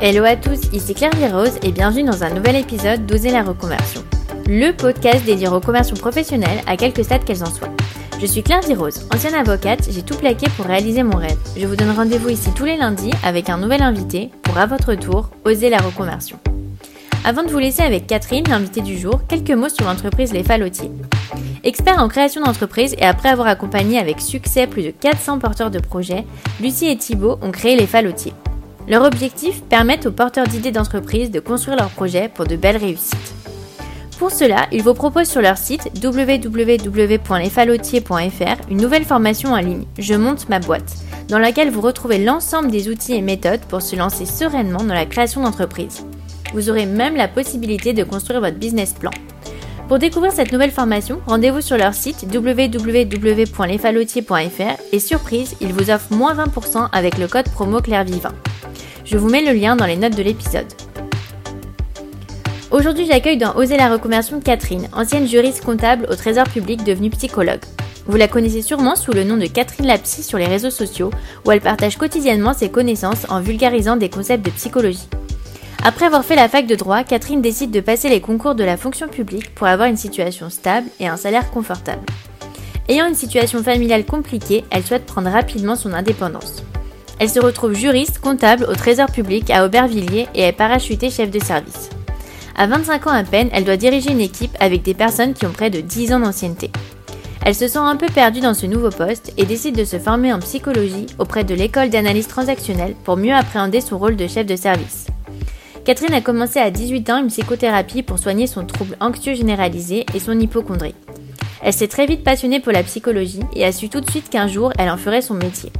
[0.00, 4.00] Hello à tous, ici Claire Virose et bienvenue dans un nouvel épisode d'Oser la reconversion.
[4.46, 7.72] Le podcast dédié aux reconversions professionnelles à quelques stades qu'elles en soient.
[8.20, 11.36] Je suis Claire Virose, ancienne avocate, j'ai tout plaqué pour réaliser mon rêve.
[11.56, 14.94] Je vous donne rendez-vous ici tous les lundis avec un nouvel invité pour à votre
[14.94, 16.38] tour oser la reconversion.
[17.24, 20.92] Avant de vous laisser avec Catherine, l'invitée du jour, quelques mots sur l'entreprise Les Falotiers.
[21.64, 25.80] Expert en création d'entreprise et après avoir accompagné avec succès plus de 400 porteurs de
[25.80, 26.24] projets,
[26.60, 28.32] Lucie et Thibault ont créé Les Falotiers.
[28.88, 33.34] Leur objectif, permettre aux porteurs d'idées d'entreprise de construire leurs projets pour de belles réussites.
[34.18, 40.14] Pour cela, ils vous proposent sur leur site www.lesfalotiers.fr une nouvelle formation en ligne, Je
[40.14, 40.94] monte ma boîte,
[41.28, 45.06] dans laquelle vous retrouvez l'ensemble des outils et méthodes pour se lancer sereinement dans la
[45.06, 46.06] création d'entreprise.
[46.54, 49.10] Vous aurez même la possibilité de construire votre business plan.
[49.88, 56.12] Pour découvrir cette nouvelle formation, rendez-vous sur leur site www.lesfalotiers.fr et surprise, ils vous offrent
[56.12, 58.34] moins 20% avec le code promo CLAIRVIVIN.
[59.06, 60.66] Je vous mets le lien dans les notes de l'épisode.
[62.70, 67.64] Aujourd'hui, j'accueille dans Oser la reconversion Catherine, ancienne juriste comptable au Trésor public devenue psychologue.
[68.04, 71.08] Vous la connaissez sûrement sous le nom de Catherine Lapsy sur les réseaux sociaux,
[71.46, 75.08] où elle partage quotidiennement ses connaissances en vulgarisant des concepts de psychologie.
[75.84, 78.76] Après avoir fait la fac de droit, Catherine décide de passer les concours de la
[78.76, 82.04] fonction publique pour avoir une situation stable et un salaire confortable.
[82.88, 86.62] Ayant une situation familiale compliquée, elle souhaite prendre rapidement son indépendance.
[87.20, 91.42] Elle se retrouve juriste comptable au Trésor public à Aubervilliers et est parachutée chef de
[91.42, 91.90] service.
[92.56, 95.52] À 25 ans à peine, elle doit diriger une équipe avec des personnes qui ont
[95.52, 96.70] près de 10 ans d'ancienneté.
[97.44, 100.32] Elle se sent un peu perdue dans ce nouveau poste et décide de se former
[100.32, 104.56] en psychologie auprès de l'école d'analyse transactionnelle pour mieux appréhender son rôle de chef de
[104.56, 105.06] service.
[105.88, 110.20] Catherine a commencé à 18 ans une psychothérapie pour soigner son trouble anxieux généralisé et
[110.20, 110.94] son hypochondrie.
[111.62, 114.48] Elle s'est très vite passionnée pour la psychologie et a su tout de suite qu'un
[114.48, 115.72] jour elle en ferait son métier.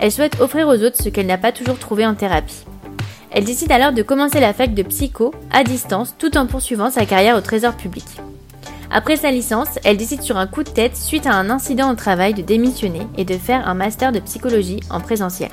[0.00, 2.64] Elle souhaite offrir aux autres ce qu'elle n'a pas toujours trouvé en thérapie.
[3.30, 7.06] Elle décide alors de commencer la fac de psycho à distance tout en poursuivant sa
[7.06, 8.06] carrière au trésor public.
[8.90, 11.94] Après sa licence, elle décide sur un coup de tête suite à un incident au
[11.94, 15.50] travail de démissionner et de faire un master de psychologie en présentiel.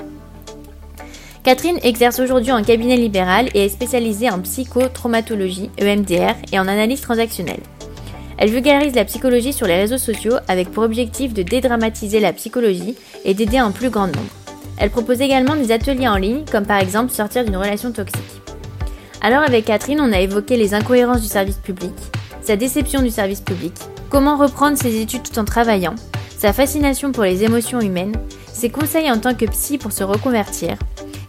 [1.44, 7.02] Catherine exerce aujourd'hui en cabinet libéral et est spécialisée en psychotraumatologie, EMDR, et en analyse
[7.02, 7.60] transactionnelle.
[8.38, 12.96] Elle vulgarise la psychologie sur les réseaux sociaux avec pour objectif de dédramatiser la psychologie
[13.26, 14.32] et d'aider un plus grand nombre.
[14.78, 18.22] Elle propose également des ateliers en ligne, comme par exemple sortir d'une relation toxique.
[19.20, 21.92] Alors avec Catherine, on a évoqué les incohérences du service public,
[22.40, 23.74] sa déception du service public,
[24.08, 25.94] comment reprendre ses études tout en travaillant,
[26.38, 28.16] sa fascination pour les émotions humaines,
[28.50, 30.78] ses conseils en tant que psy pour se reconvertir,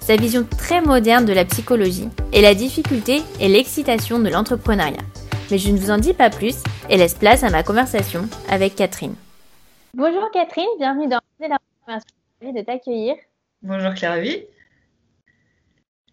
[0.05, 5.01] sa vision très moderne de la psychologie et la difficulté et l'excitation de l'entrepreneuriat.
[5.49, 6.57] Mais je ne vous en dis pas plus
[6.91, 9.15] et laisse place à ma conversation avec Catherine.
[9.95, 13.15] Bonjour Catherine, bienvenue dans la conversation de t'accueillir.
[13.63, 14.23] Bonjour Claire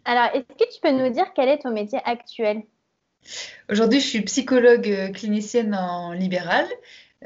[0.06, 2.62] Alors, est-ce que tu peux nous dire quel est ton métier actuel?
[3.68, 6.64] Aujourd'hui, je suis psychologue euh, clinicienne en libéral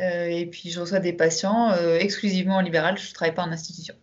[0.01, 2.99] euh, et puis je reçois des patients euh, exclusivement en libéral.
[2.99, 3.95] Je ne travaille pas en institution.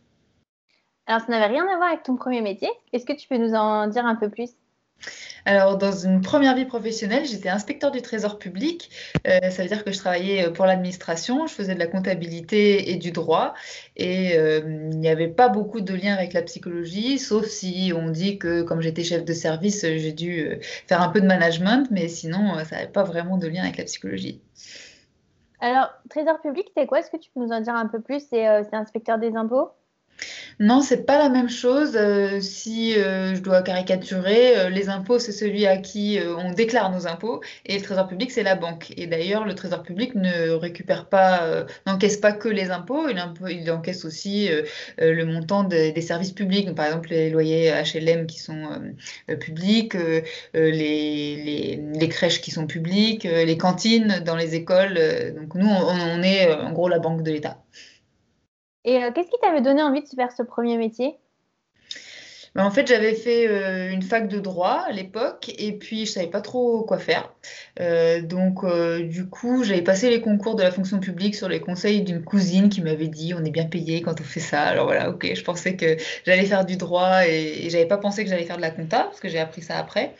[1.05, 2.69] Alors, ça n'avait rien à voir avec ton premier métier.
[2.93, 4.51] Est-ce que tu peux nous en dire un peu plus?
[5.45, 8.89] Alors, dans une première vie professionnelle, j'étais inspecteur du trésor public.
[9.27, 12.91] Euh, ça veut dire que je travaillais euh, pour l'administration, je faisais de la comptabilité
[12.91, 13.53] et du droit.
[13.97, 14.61] Et euh,
[14.91, 18.61] il n'y avait pas beaucoup de liens avec la psychologie, sauf si on dit que
[18.61, 22.77] comme j'étais chef de service, j'ai dû faire un peu de management, mais sinon, ça
[22.77, 24.41] n'avait pas vraiment de lien avec la psychologie.
[25.59, 26.99] Alors, trésor public, c'est quoi?
[26.99, 28.25] Est-ce que tu peux nous en dire un peu plus?
[28.29, 29.71] C'est inspecteur des impôts?
[30.59, 31.95] Non, c'est pas la même chose.
[31.95, 36.91] Euh, si euh, je dois caricaturer, euh, les impôts, c'est celui à qui on déclare
[36.91, 38.93] nos impôts et le Trésor public, c'est la banque.
[38.97, 44.05] Et d'ailleurs, le Trésor public ne récupère pas, n'encaisse pas que les impôts, il, encaisse
[44.05, 44.49] aussi
[44.97, 46.73] le montant des services publics.
[46.75, 48.63] par exemple, les loyers HLM qui sont
[49.39, 49.95] publics,
[50.53, 54.99] les, les, crèches qui sont publiques, les cantines dans les écoles.
[55.35, 57.57] donc nous, on est en gros la banque de l'État.
[58.85, 61.17] Et euh, qu'est-ce qui t'avait donné envie de faire ce premier métier?
[62.61, 66.27] En fait, j'avais fait euh, une fac de droit à l'époque et puis je savais
[66.27, 67.33] pas trop quoi faire.
[67.79, 71.59] Euh, donc, euh, du coup, j'avais passé les concours de la fonction publique sur les
[71.59, 74.61] conseils d'une cousine qui m'avait dit on est bien payé quand on fait ça.
[74.61, 75.97] Alors voilà, ok, je pensais que
[76.27, 79.05] j'allais faire du droit et, et j'avais pas pensé que j'allais faire de la compta
[79.05, 80.13] parce que j'ai appris ça après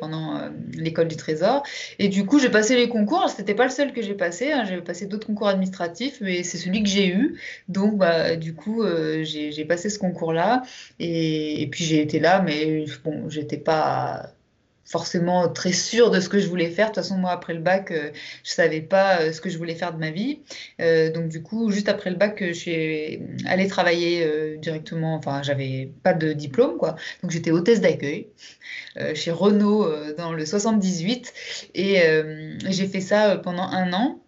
[0.00, 0.40] pendant
[0.72, 1.62] l'école du Trésor.
[2.00, 3.28] Et du coup, j'ai passé les concours.
[3.28, 4.50] C'était pas le seul que j'ai passé.
[4.50, 4.64] Hein.
[4.68, 7.38] J'ai passé d'autres concours administratifs, mais c'est celui que j'ai eu.
[7.68, 8.82] Donc, bah, du coup,
[9.22, 10.62] j'ai passé ce concours-là
[10.98, 14.34] et et puis j'ai été là, mais bon, j'étais pas.
[14.90, 16.86] forcément très sûre de ce que je voulais faire.
[16.86, 18.08] De toute façon, moi, après le bac, je
[18.42, 20.40] je savais pas ce que je voulais faire de ma vie.
[21.14, 25.14] donc, du coup, juste après le bac, je suis allée travailler directement.
[25.14, 26.96] Enfin, j'avais pas de diplôme, quoi.
[27.22, 28.28] Donc, j'étais hôtesse d'accueil
[29.14, 31.34] chez Renault dans le 78.
[31.74, 32.00] Et
[32.68, 34.22] j'ai fait ça pendant un an.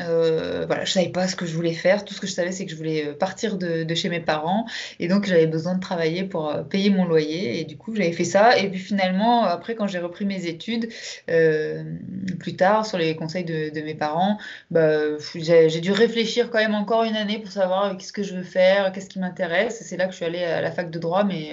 [0.00, 2.04] Euh, voilà, je savais pas ce que je voulais faire.
[2.04, 4.66] Tout ce que je savais, c'est que je voulais euh, partir de, chez mes parents
[5.00, 7.60] et donc j'avais besoin de travailler pour euh, payer mon loyer.
[7.60, 8.58] Et du coup, j'avais fait ça.
[8.58, 10.90] Et puis finalement, après, quand j'ai repris mes études,
[11.26, 14.38] plus tard, sur les conseils de, mes parents,
[14.70, 18.42] bah, j'ai dû réfléchir quand même encore une année pour savoir qu'est-ce que je veux
[18.42, 19.80] faire, qu'est-ce qui m'intéresse.
[19.80, 21.52] Et c'est là que je suis allée à la fac de droit, mais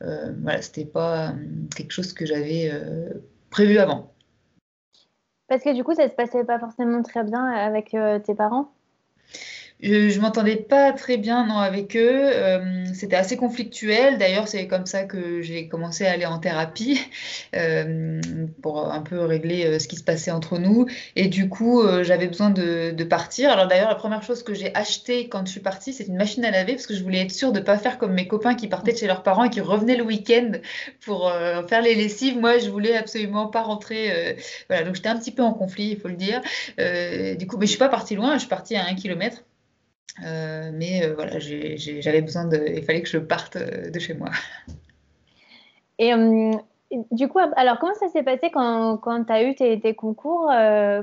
[0.00, 1.34] voilà, c'était pas
[1.76, 2.72] quelque chose que j'avais
[3.50, 4.13] prévu avant.
[5.48, 8.70] Parce que du coup, ça se passait pas forcément très bien avec euh, tes parents?
[9.84, 12.00] Je, je m'entendais pas très bien non, avec eux.
[12.32, 14.16] Euh, c'était assez conflictuel.
[14.16, 17.00] D'ailleurs, c'est comme ça que j'ai commencé à aller en thérapie
[17.56, 18.20] euh,
[18.62, 20.86] pour un peu régler euh, ce qui se passait entre nous.
[21.16, 23.50] Et du coup, j'avais besoin de, de, partir.
[23.50, 26.44] Alors d'ailleurs, la première chose que j'ai achetée quand je suis partie, c'est une machine
[26.46, 28.68] à laver parce que je voulais être sûre de pas faire comme mes copains qui
[28.68, 30.52] partaient de chez leurs parents et qui revenaient le week-end
[31.04, 31.30] pour
[31.68, 32.38] faire les lessives.
[32.38, 34.36] Moi, je voulais absolument pas rentrer.
[34.68, 36.40] voilà, donc j'étais un petit peu en conflit, il faut le dire.
[37.36, 38.34] du coup, mais je suis pas partie loin.
[38.34, 39.42] Je suis partie à un kilomètre.
[40.22, 42.64] Euh, mais euh, voilà, j'avais besoin de.
[42.76, 44.30] Il fallait que je parte euh, de chez moi.
[45.98, 46.12] Et
[47.12, 50.50] du coup, alors comment ça s'est passé quand, quand tu as eu tes, concours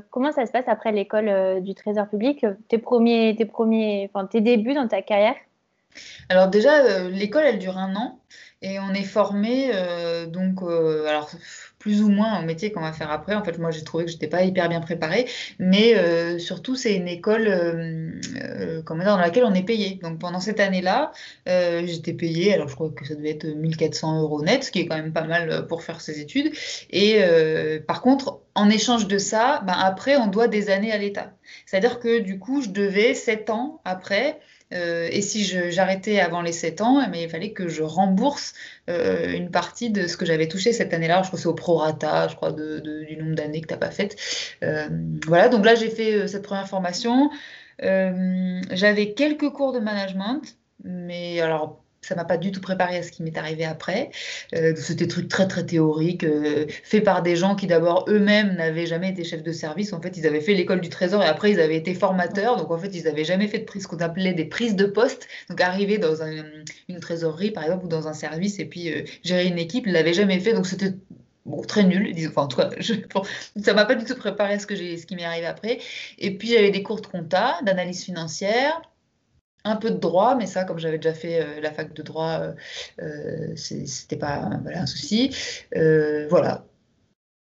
[0.09, 4.41] Comment ça se passe après l'école du Trésor public Tes premiers, tes premiers, enfin tes
[4.41, 5.35] débuts dans ta carrière?
[6.27, 8.19] Alors déjà, l'école elle dure un an
[8.61, 9.71] et on est formé
[10.27, 11.29] donc alors
[11.81, 13.33] plus ou moins au métier qu'on va faire après.
[13.33, 15.25] En fait, moi, j'ai trouvé que j'étais pas hyper bien préparée,
[15.57, 18.11] mais euh, surtout, c'est une école euh,
[18.43, 19.99] euh dans laquelle on est payé.
[20.03, 21.11] Donc, pendant cette année-là,
[21.47, 24.85] j'étais payée, alors je crois que ça devait être 1400 euros net, ce qui est
[24.85, 26.53] quand même pas mal pour faire ses études.
[26.91, 27.19] Et
[27.87, 31.33] par contre, en échange de ça, ben, après, on doit des années à l'État.
[31.65, 34.39] C'est-à-dire que du coup, je devais 7 ans après
[34.73, 38.53] euh, et si j'arrêtais avant les 7 ans, mais eh il fallait que je rembourse
[38.89, 41.21] euh, une partie de ce que j'avais touché cette année-là.
[41.21, 43.91] Je crois que c'est au prorata, je crois, du nombre d'années que tu n'as pas
[43.91, 44.17] faites.
[44.63, 44.87] Euh,
[45.25, 47.29] voilà, donc là, j'ai fait cette première formation.
[47.79, 50.41] J'avais quelques cours de management,
[50.83, 54.09] mais alors ça m'a pas du tout préparé à ce qui m'est arrivé après.
[54.55, 58.55] Euh, C'était des trucs très très théoriques, euh, faits par des gens qui d'abord eux-mêmes
[58.55, 59.93] n'avaient jamais été chefs de service.
[59.93, 62.57] En fait, ils avaient fait l'école du trésor et après ils avaient été formateurs.
[62.57, 64.85] Donc en fait, ils n'avaient jamais fait de prise, ce qu'on appelait des prises de
[64.85, 65.27] poste.
[65.49, 69.45] Donc arriver dans une trésorerie par exemple ou dans un service et puis euh, gérer
[69.47, 70.53] une équipe, ils l'avaient jamais fait.
[70.53, 70.93] Donc c'était
[71.45, 72.93] Bon, très nul, enfin, en tout cas, je,
[73.63, 75.79] ça m'a pas du tout préparé à ce, que ce qui m'est arrivé après.
[76.19, 78.79] Et puis, j'avais des cours de compta, d'analyse financière,
[79.63, 82.39] un peu de droit, mais ça, comme j'avais déjà fait euh, la fac de droit,
[82.39, 82.53] euh,
[83.01, 85.35] euh c'était pas un souci.
[86.29, 86.65] Voilà,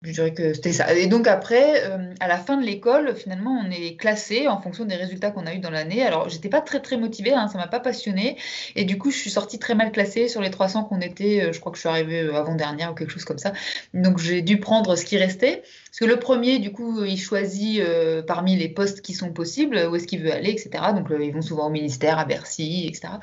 [0.02, 0.93] je dirais que c'était ça.
[0.94, 4.84] Et donc après, euh, à la fin de l'école, finalement, on est classé en fonction
[4.84, 6.02] des résultats qu'on a eu dans l'année.
[6.02, 8.37] Alors, j'étais pas très très motivée, hein, ça m'a pas passionnée.
[8.76, 11.43] Et du coup, je suis sortie très mal classée sur les 300 qu'on était.
[11.43, 13.52] Euh, je crois que je suis arrivée euh, avant-dernière ou quelque chose comme ça.
[13.94, 15.62] Donc, j'ai dû prendre ce qui restait.
[15.62, 17.82] Parce que le premier, du coup, il choisit
[18.26, 20.70] parmi les postes qui sont possibles, où est-ce qu'il veut aller, etc.
[20.94, 23.14] Donc, ils vont souvent au ministère, à Bercy, etc.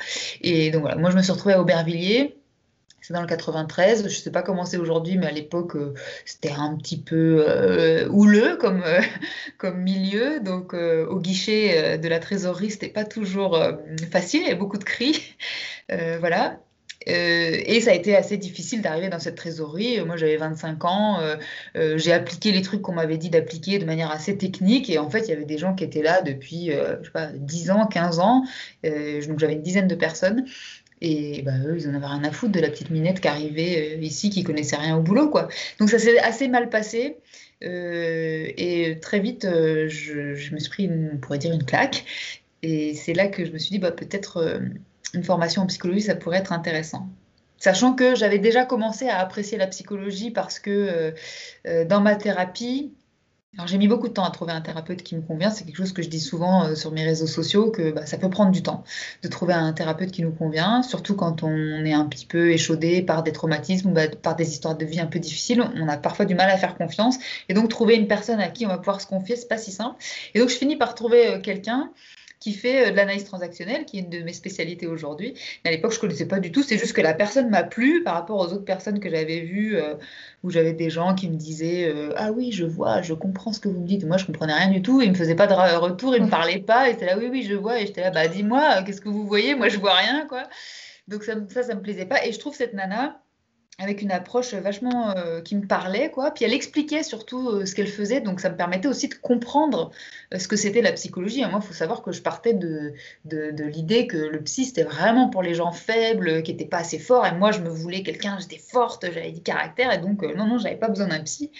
[0.42, 2.36] Et donc, voilà, moi, je me suis retrouvée à Aubervilliers.
[3.04, 4.00] C'est dans le 93.
[4.00, 7.44] Je ne sais pas comment c'est aujourd'hui, mais à l'époque, euh, c'était un petit peu
[7.46, 9.02] euh, houleux comme, euh,
[9.58, 10.40] comme milieu.
[10.40, 13.62] Donc, au guichet de la trésorerie, c'était pas toujours
[14.10, 14.42] facile.
[14.42, 15.36] Il y avait beaucoup de cris.
[16.20, 16.60] voilà.
[17.06, 20.00] et ça a été assez difficile d'arriver dans cette trésorerie.
[20.06, 21.20] Moi, j'avais 25 ans.
[21.76, 24.90] j'ai appliqué les trucs qu'on m'avait dit d'appliquer de manière assez technique.
[24.90, 27.28] Et en fait, il y avait des gens qui étaient là depuis, je sais pas,
[27.34, 28.44] 10 ans, 15 ans.
[28.84, 30.46] donc, j'avais une dizaine de personnes.
[31.06, 33.98] Et bah, eux, ils en avaient rien à foutre de la petite minette qui arrivait
[33.98, 35.30] euh, ici, qui connaissait rien au boulot.
[35.30, 35.50] quoi.
[35.78, 37.18] Donc ça s'est assez mal passé.
[37.62, 42.06] Euh, et très vite, euh, je, me suis pris, on pourrait dire, une claque.
[42.62, 44.62] Et c'est là que je me suis dit, bah, peut-être
[45.14, 47.10] une formation en psychologie, ça pourrait être intéressant.
[47.58, 51.14] Sachant que j'avais déjà commencé à apprécier la psychologie parce que
[51.66, 52.94] dans ma thérapie,
[53.56, 55.52] alors j'ai mis beaucoup de temps à trouver un thérapeute qui me convient.
[55.52, 58.18] C'est quelque chose que je dis souvent euh, sur mes réseaux sociaux, que bah, ça
[58.18, 58.84] peut prendre du temps
[59.22, 63.04] de trouver un thérapeute qui nous convient, surtout quand on est un petit peu échaudé
[63.04, 65.64] par des traumatismes ou bah, par des histoires de vie un peu difficiles.
[65.76, 67.18] On a parfois du mal à faire confiance.
[67.48, 69.72] Et donc trouver une personne à qui on va pouvoir se confier, c'est pas si
[69.72, 69.98] simple.
[70.34, 71.92] Et donc je finis par trouver euh, quelqu'un
[72.44, 75.34] qui fait euh, de l'analyse transactionnelle, qui est une de mes spécialités aujourd'hui.
[75.64, 76.62] À l'époque, je ne connaissais pas du tout.
[76.62, 79.78] C'est juste que la personne m'a plu par rapport aux autres personnes que j'avais vues,
[79.78, 79.96] euh,
[80.44, 83.62] où j'avais des gens qui me disaient euh, Ah oui, je vois, je comprends ce
[83.62, 84.04] que vous me dites.
[84.04, 85.02] Moi, je ne comprenais rien du tout.
[85.02, 86.90] Ils ne me faisaient pas de retour, ils ne me parlaient pas.
[86.90, 87.80] Et c'était là Oui, oui, je vois.
[87.80, 89.56] Et j'étais là Bah, dis-moi, qu'est-ce que vous voyez?
[89.56, 90.44] Moi, je vois rien, quoi.
[91.08, 92.26] Donc, ça, ça, ça me plaisait pas.
[92.26, 93.23] Et je trouve cette nana
[93.80, 96.32] avec une approche vachement euh, qui me parlait, quoi.
[96.32, 99.92] Puis elle expliquait surtout euh, ce qu'elle faisait, donc ça me permettait aussi de comprendre
[100.34, 101.42] euh, ce que c'était la psychologie.
[101.42, 102.94] Moi, il faut savoir que je partais de,
[103.26, 107.00] de, l'idée que le psy, c'était vraiment pour les gens faibles, qui n'étaient pas assez
[107.00, 110.46] forts, et moi, je me voulais quelqu'un, j'étais forte, j'avais du caractère, et donc, non,
[110.46, 111.52] non, j'avais pas besoin d'un psy.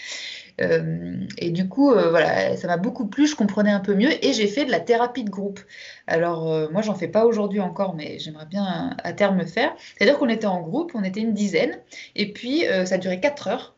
[0.58, 4.46] Et du coup, voilà, ça m'a beaucoup plu, je comprenais un peu mieux, et j'ai
[4.46, 5.60] fait de la thérapie de groupe.
[6.06, 9.74] Alors, moi, j'en fais pas aujourd'hui encore, mais j'aimerais bien à terme faire.
[9.96, 11.78] C'est-à-dire qu'on était en groupe, on était une dizaine,
[12.14, 13.74] et puis, euh, ça durait 4 heures,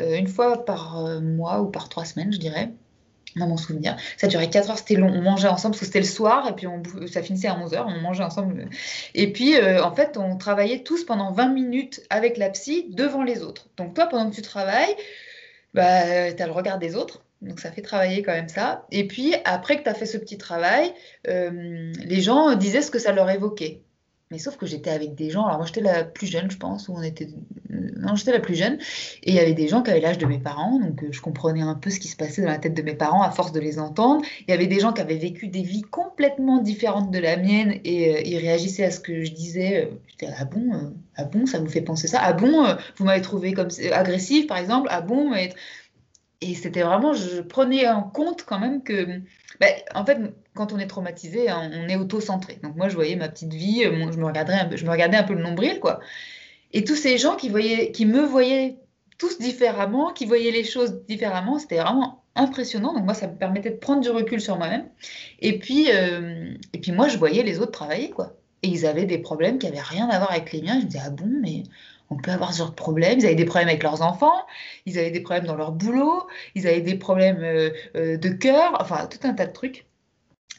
[0.00, 2.70] euh, une fois par euh, mois ou par 3 semaines, je dirais
[3.36, 3.96] dans mon souvenir.
[4.16, 5.08] Ça durait 4 heures, c'était long.
[5.12, 6.68] On mangeait ensemble parce que c'était le soir et puis
[7.10, 8.68] ça finissait à 11 heures, on mangeait ensemble.
[9.14, 13.42] Et puis, en fait, on travaillait tous pendant 20 minutes avec la psy devant les
[13.42, 13.66] autres.
[13.76, 14.94] Donc, toi, pendant que tu travailles,
[15.74, 17.24] bah, tu as le regard des autres.
[17.42, 18.86] Donc, ça fait travailler quand même ça.
[18.90, 20.92] Et puis, après que tu as fait ce petit travail,
[21.26, 23.82] les gens disaient ce que ça leur évoquait.
[24.30, 26.88] Mais sauf que j'étais avec des gens, alors moi j'étais la plus jeune, je pense,
[26.88, 27.28] ou on était.
[27.70, 28.78] Non, j'étais la plus jeune,
[29.22, 31.20] et il y avait des gens qui avaient l'âge de mes parents, donc euh, je
[31.20, 33.52] comprenais un peu ce qui se passait dans la tête de mes parents à force
[33.52, 34.24] de les entendre.
[34.46, 37.80] Il y avait des gens qui avaient vécu des vies complètement différentes de la mienne,
[37.84, 39.84] et euh, ils réagissaient à ce que je disais.
[39.84, 42.20] Euh, j'étais ah bon, ah bon, ça vous fait penser ça?
[42.22, 42.66] Ah bon,
[42.96, 44.88] vous m'avez trouvé comme agressive par exemple?
[44.90, 45.34] Ah bon
[46.40, 49.20] Et c'était vraiment, je prenais en compte quand même que
[49.60, 50.18] bah, en fait,
[50.54, 52.58] quand on est traumatisé, hein, on est auto-centré.
[52.62, 54.90] Donc moi, je voyais ma petite vie, euh, je, me regardais un peu, je me
[54.90, 56.00] regardais un peu le nombril, quoi.
[56.72, 58.78] Et tous ces gens qui, me voyaient
[59.18, 62.94] tous différemment, qui voyaient les choses différemment, c'était vraiment impressionnant.
[62.94, 64.88] Donc moi, ça me permettait de prendre du recul sur moi-même.
[65.40, 68.34] Et puis, euh, et puis moi, je voyais les autres travailler, quoi.
[68.62, 70.78] Et ils avaient des problèmes qui n'avaient rien à voir avec les miens.
[70.80, 71.64] Je me disais, ah bon, mais
[72.10, 73.18] on peut avoir ce genre de problème.
[73.18, 74.46] Ils avaient des problèmes avec leurs enfants,
[74.86, 77.70] ils avaient des problèmes dans leur boulot, ils avaient des problèmes euh,
[78.16, 79.86] de cœur, enfin tout un tas de trucs.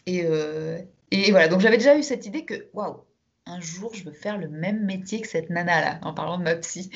[0.05, 0.79] Et, euh,
[1.12, 3.03] et voilà, donc j'avais déjà eu cette idée que, waouh,
[3.47, 6.55] un jour, je veux faire le même métier que cette nana-là, en parlant de ma
[6.55, 6.89] psy.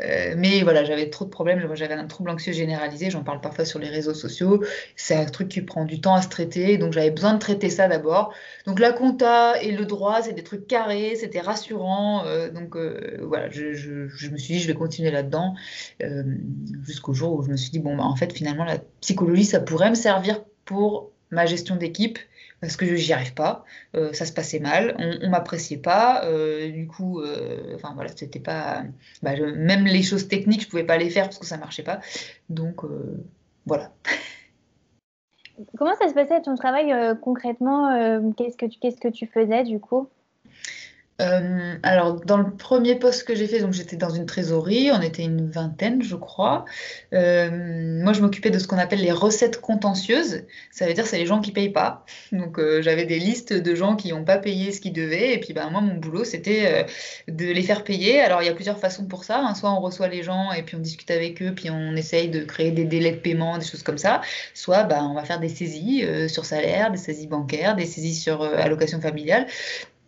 [0.00, 1.74] Euh, mais voilà, j'avais trop de problèmes.
[1.74, 3.10] J'avais un trouble anxieux généralisé.
[3.10, 4.62] J'en parle parfois sur les réseaux sociaux.
[4.94, 6.76] C'est un truc qui prend du temps à se traiter.
[6.76, 8.34] Donc, j'avais besoin de traiter ça d'abord.
[8.66, 11.16] Donc, la compta et le droit, c'est des trucs carrés.
[11.16, 12.26] C'était rassurant.
[12.26, 12.76] Euh, donc,
[13.22, 15.54] voilà, je, je, me suis dit, je vais continuer là-dedans.
[16.82, 19.60] Jusqu'au jour où je me suis dit, bon, bah, en fait, finalement, la psychologie, ça
[19.60, 22.18] pourrait me servir pour ma gestion d'équipe
[22.60, 26.70] parce que j'y arrive pas, euh, ça se passait mal, on, on m'appréciait pas, euh,
[26.70, 28.84] du coup, euh, enfin voilà, c'était pas,
[29.22, 32.00] bah, même les choses techniques, je pouvais pas les faire parce que ça marchait pas,
[32.48, 32.82] donc
[33.66, 33.92] voilà.
[35.78, 40.08] Comment ça se passait ton travail concrètement qu'est-ce que tu faisais du coup?
[41.20, 45.00] Euh, alors, dans le premier poste que j'ai fait, donc j'étais dans une trésorerie, on
[45.00, 46.64] était une vingtaine, je crois.
[47.14, 50.44] Euh, moi, je m'occupais de ce qu'on appelle les recettes contentieuses.
[50.70, 52.04] Ça veut dire c'est les gens qui payent pas.
[52.32, 55.32] Donc, euh, j'avais des listes de gens qui n'ont pas payé ce qu'ils devaient.
[55.32, 56.86] Et puis, ben, moi, mon boulot, c'était
[57.28, 58.20] de les faire payer.
[58.20, 59.40] Alors, il y a plusieurs façons pour ça.
[59.40, 59.54] Hein.
[59.54, 62.44] Soit on reçoit les gens et puis on discute avec eux, puis on essaye de
[62.44, 64.20] créer des délais de paiement, des choses comme ça.
[64.52, 68.42] Soit ben, on va faire des saisies sur salaire, des saisies bancaires, des saisies sur
[68.42, 69.46] allocation familiale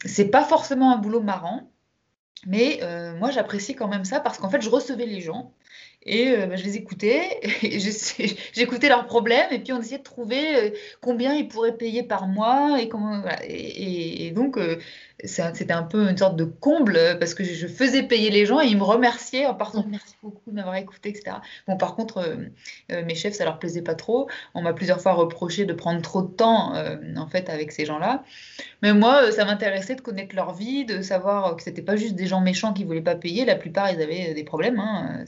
[0.05, 1.71] c'est pas forcément un boulot marrant,
[2.47, 5.52] mais euh, moi j'apprécie quand même ça parce qu'en fait je recevais les gens
[6.02, 7.40] et euh, bah, je les écoutais,
[8.52, 12.28] j'écoutais leurs problèmes et puis on essayait de trouver euh, combien ils pourraient payer par
[12.28, 14.59] mois et comment et, donc
[15.25, 18.67] c'était un peu une sorte de comble parce que je faisais payer les gens et
[18.67, 21.37] ils me remerciaient en partant merci beaucoup de m'avoir écouté etc.
[21.67, 22.37] Bon par contre
[22.91, 26.23] mes chefs ça leur plaisait pas trop, on m'a plusieurs fois reproché de prendre trop
[26.23, 26.75] de temps
[27.17, 28.25] en fait avec ces gens là.
[28.83, 32.15] Mais moi, euh, ça m'intéressait de connaître leur vie, de savoir que c'était pas juste
[32.15, 33.45] des gens méchants qui voulaient pas payer.
[33.45, 34.79] La plupart, ils avaient euh, des problèmes.
[34.79, 35.25] Hein,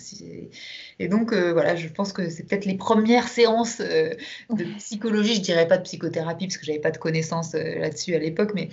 [1.00, 5.40] et donc, euh, voilà, je pense que c'est peut-être les premières séances de psychologie, je
[5.40, 8.68] dirais pas de psychothérapie, parce que j'avais pas de connaissances là-dessus à l'époque, mais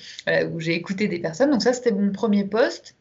[0.52, 1.52] où j'ai écouté des personnes.
[1.52, 2.96] Donc ça, c'était mon premier poste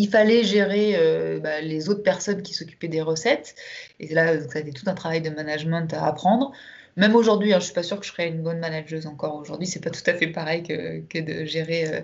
[0.00, 0.96] il fallait gérer
[1.42, 3.56] bah, les autres personnes qui s'occupaient des recettes.
[3.98, 6.52] Et là, ça a été tout un travail de management à apprendre.
[6.98, 9.68] Même aujourd'hui, hein, je suis pas sûre que je serais une bonne manageuse encore aujourd'hui.
[9.68, 12.00] C'est pas tout à fait pareil que, de gérer euh,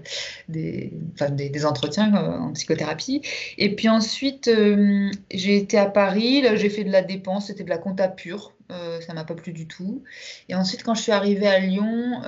[0.49, 3.21] des, entretiens euh, en psychothérapie.
[3.59, 6.43] Et puis ensuite, euh, j'ai été à Paris.
[6.43, 7.49] Là, j'ai fait de la dépense.
[7.49, 8.53] C'était de la compta pure.
[8.71, 10.05] ça m'a pas plu du tout.
[10.49, 12.23] Et ensuite, quand je suis arrivée à Lyon,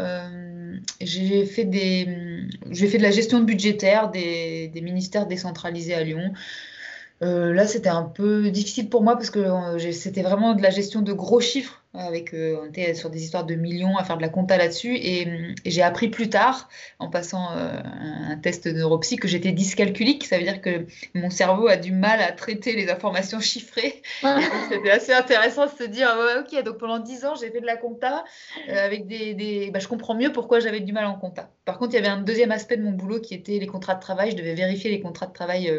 [1.01, 6.33] j'ai fait des, de la gestion budgétaire des, des ministères décentralisés à Lyon.
[7.23, 10.71] Euh, là, c'était un peu difficile pour moi parce que euh, c'était vraiment de la
[10.71, 11.83] gestion de gros chiffres.
[11.99, 14.97] Avec, euh, on était sur des histoires de millions à faire de la compta là-dessus.
[14.97, 20.27] Et, j'ai appris plus tard, en passant un, test de neuropsy, que j'étais dyscalculique.
[20.27, 24.03] Ça veut dire que mon cerveau a du mal à traiter les informations chiffrées.
[24.69, 27.77] c'était assez intéressant de se dire Ok, donc pendant 10 ans, j'ai fait de la
[27.77, 28.25] compta
[28.69, 29.35] avec des.
[29.35, 29.71] des...
[29.71, 31.51] Bah, je comprends mieux pourquoi j'avais du mal en compta.
[31.65, 33.95] Par contre, il y avait un deuxième aspect de mon boulot qui était les contrats
[33.95, 34.31] de travail.
[34.33, 35.71] Je devais vérifier les contrats de travail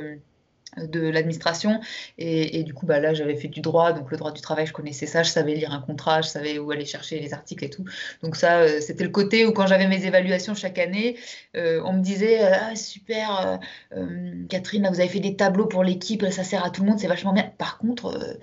[0.77, 1.79] de l'administration.
[2.17, 4.73] Et, du coup, bah, là, j'avais fait du droit, donc le droit du travail, je
[4.73, 7.69] connaissais ça, je savais lire un contrat, je savais où aller chercher les articles et
[7.69, 7.85] tout.
[8.23, 11.17] Donc ça, euh, c'était le côté où quand j'avais mes évaluations chaque année,
[11.55, 13.59] euh, on me disait, ah, super,
[13.95, 16.89] euh, Catherine, là, vous avez fait des tableaux pour l'équipe, ça sert à tout le
[16.89, 17.51] monde, c'est vachement bien.
[17.57, 18.37] Par contre,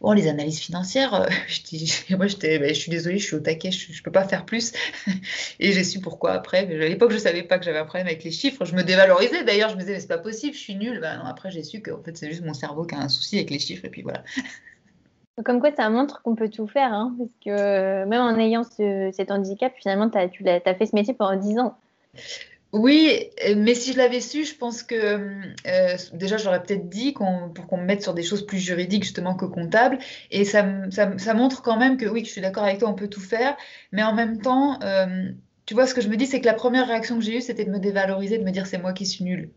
[0.00, 1.60] oh, les analyses financières, je,
[2.16, 4.72] moi, bah, je suis désolée, je suis au taquet, je ne peux pas faire plus.
[5.60, 6.58] et j'ai su pourquoi après.
[6.58, 8.64] À l'époque, je ne savais pas que j'avais un problème avec les chiffres.
[8.64, 11.00] Je me dévalorisais d'ailleurs, je me disais, mais c'est pas possible, je suis nulle.
[11.00, 13.08] Bah, non, après, j'ai su que en fait, c'est juste mon cerveau qui a un
[13.08, 14.22] souci avec les chiffres, et puis voilà.
[15.44, 19.30] Comme quoi, ça montre qu'on peut tout faire, hein, parce que même en ayant cet
[19.30, 21.76] handicap, finalement, as, tu as, fait ce métier pendant 10 ans.
[22.72, 24.96] Oui, mais si je l'avais su, je pense que
[25.66, 29.34] euh, déjà j'aurais peut-être dit pour qu'on me mette sur des choses plus juridiques justement
[29.34, 29.98] que comptables.
[30.30, 32.94] Et ça, ça, montre quand même que oui, que je suis d'accord avec toi, on
[32.94, 33.56] peut tout faire.
[33.92, 35.30] Mais en même temps, euh,
[35.64, 37.40] tu vois, ce que je me dis, c'est que la première réaction que j'ai eue,
[37.40, 39.50] c'était de me dévaloriser, de me dire c'est moi qui suis nulle.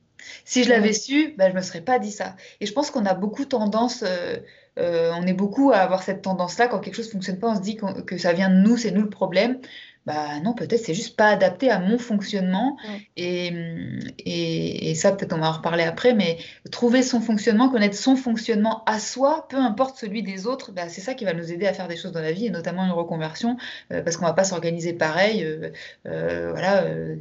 [0.46, 2.36] Si je l'avais su, bah, je ne me serais pas dit ça.
[2.60, 4.38] Et je pense qu'on a beaucoup tendance, euh,
[4.78, 7.56] euh, on est beaucoup à avoir cette tendance-là, quand quelque chose ne fonctionne pas, on
[7.56, 9.60] se dit que ça vient de nous, c'est nous le problème
[10.10, 12.78] bah non, peut-être c'est juste pas adapté à mon fonctionnement.
[13.16, 13.52] Et,
[14.26, 16.40] et, ça, peut-être on va en reparler après, mais
[16.72, 21.02] trouver son fonctionnement, connaître son fonctionnement à soi, peu importe celui des autres, bah, c'est
[21.02, 22.92] ça qui va nous aider à faire des choses dans la vie, et notamment une
[22.92, 23.58] reconversion,
[23.92, 25.46] euh, parce qu'on va pas s'organiser pareil,
[26.08, 27.16] euh,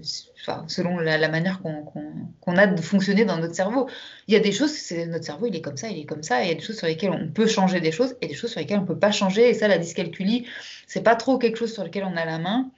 [0.66, 3.88] selon la, manière qu'on a de fonctionner dans notre cerveau.
[4.26, 4.73] Il y a des choses,
[5.09, 6.61] notre cerveau, il est comme ça, il est comme ça, et il y a des
[6.61, 8.99] choses sur lesquelles on peut changer des choses, et des choses sur lesquelles on peut
[8.99, 10.47] pas changer, et ça, la dyscalculie,
[10.87, 12.71] c'est pas trop quelque chose sur lequel on a la main.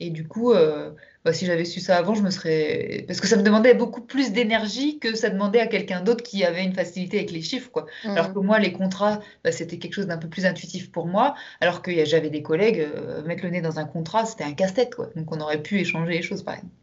[0.00, 0.90] Et du coup, euh,
[1.24, 3.04] bah, si j'avais su ça avant, je me serais.
[3.06, 6.44] Parce que ça me demandait beaucoup plus d'énergie que ça demandait à quelqu'un d'autre qui
[6.44, 7.70] avait une facilité avec les chiffres.
[7.70, 7.86] Quoi.
[8.04, 8.10] Mmh.
[8.10, 11.34] Alors que moi, les contrats, bah, c'était quelque chose d'un peu plus intuitif pour moi.
[11.60, 14.94] Alors que j'avais des collègues, euh, mettre le nez dans un contrat, c'était un casse-tête.
[14.94, 15.10] Quoi.
[15.16, 16.74] Donc on aurait pu échanger les choses, par exemple.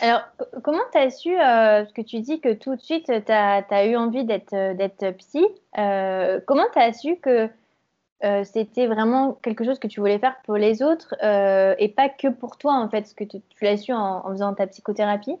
[0.00, 0.22] Alors,
[0.62, 3.96] comment tu su, euh, ce que tu dis que tout de suite, tu as, eu
[3.96, 7.50] envie d'être psy, comment tu su que
[8.24, 12.08] euh, c'était vraiment quelque chose que tu voulais faire pour les autres euh, et pas
[12.08, 15.36] que pour toi, en fait, ce que tu, l'as su en, faisant ta psychothérapie?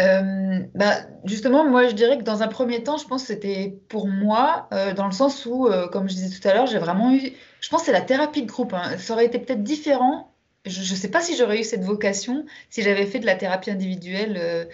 [0.00, 3.78] Euh, bah, justement, moi je dirais que dans un premier temps, je pense que c'était
[3.88, 7.32] pour moi, dans le sens où, comme je disais tout à l'heure, j'ai vraiment eu.
[7.60, 8.72] Je pense que c'est la thérapie de groupe.
[8.72, 8.96] Hein.
[8.98, 10.32] Ça aurait été peut-être différent.
[10.66, 13.70] Je ne sais pas si j'aurais eu cette vocation si j'avais fait de la thérapie
[13.70, 14.68] individuelle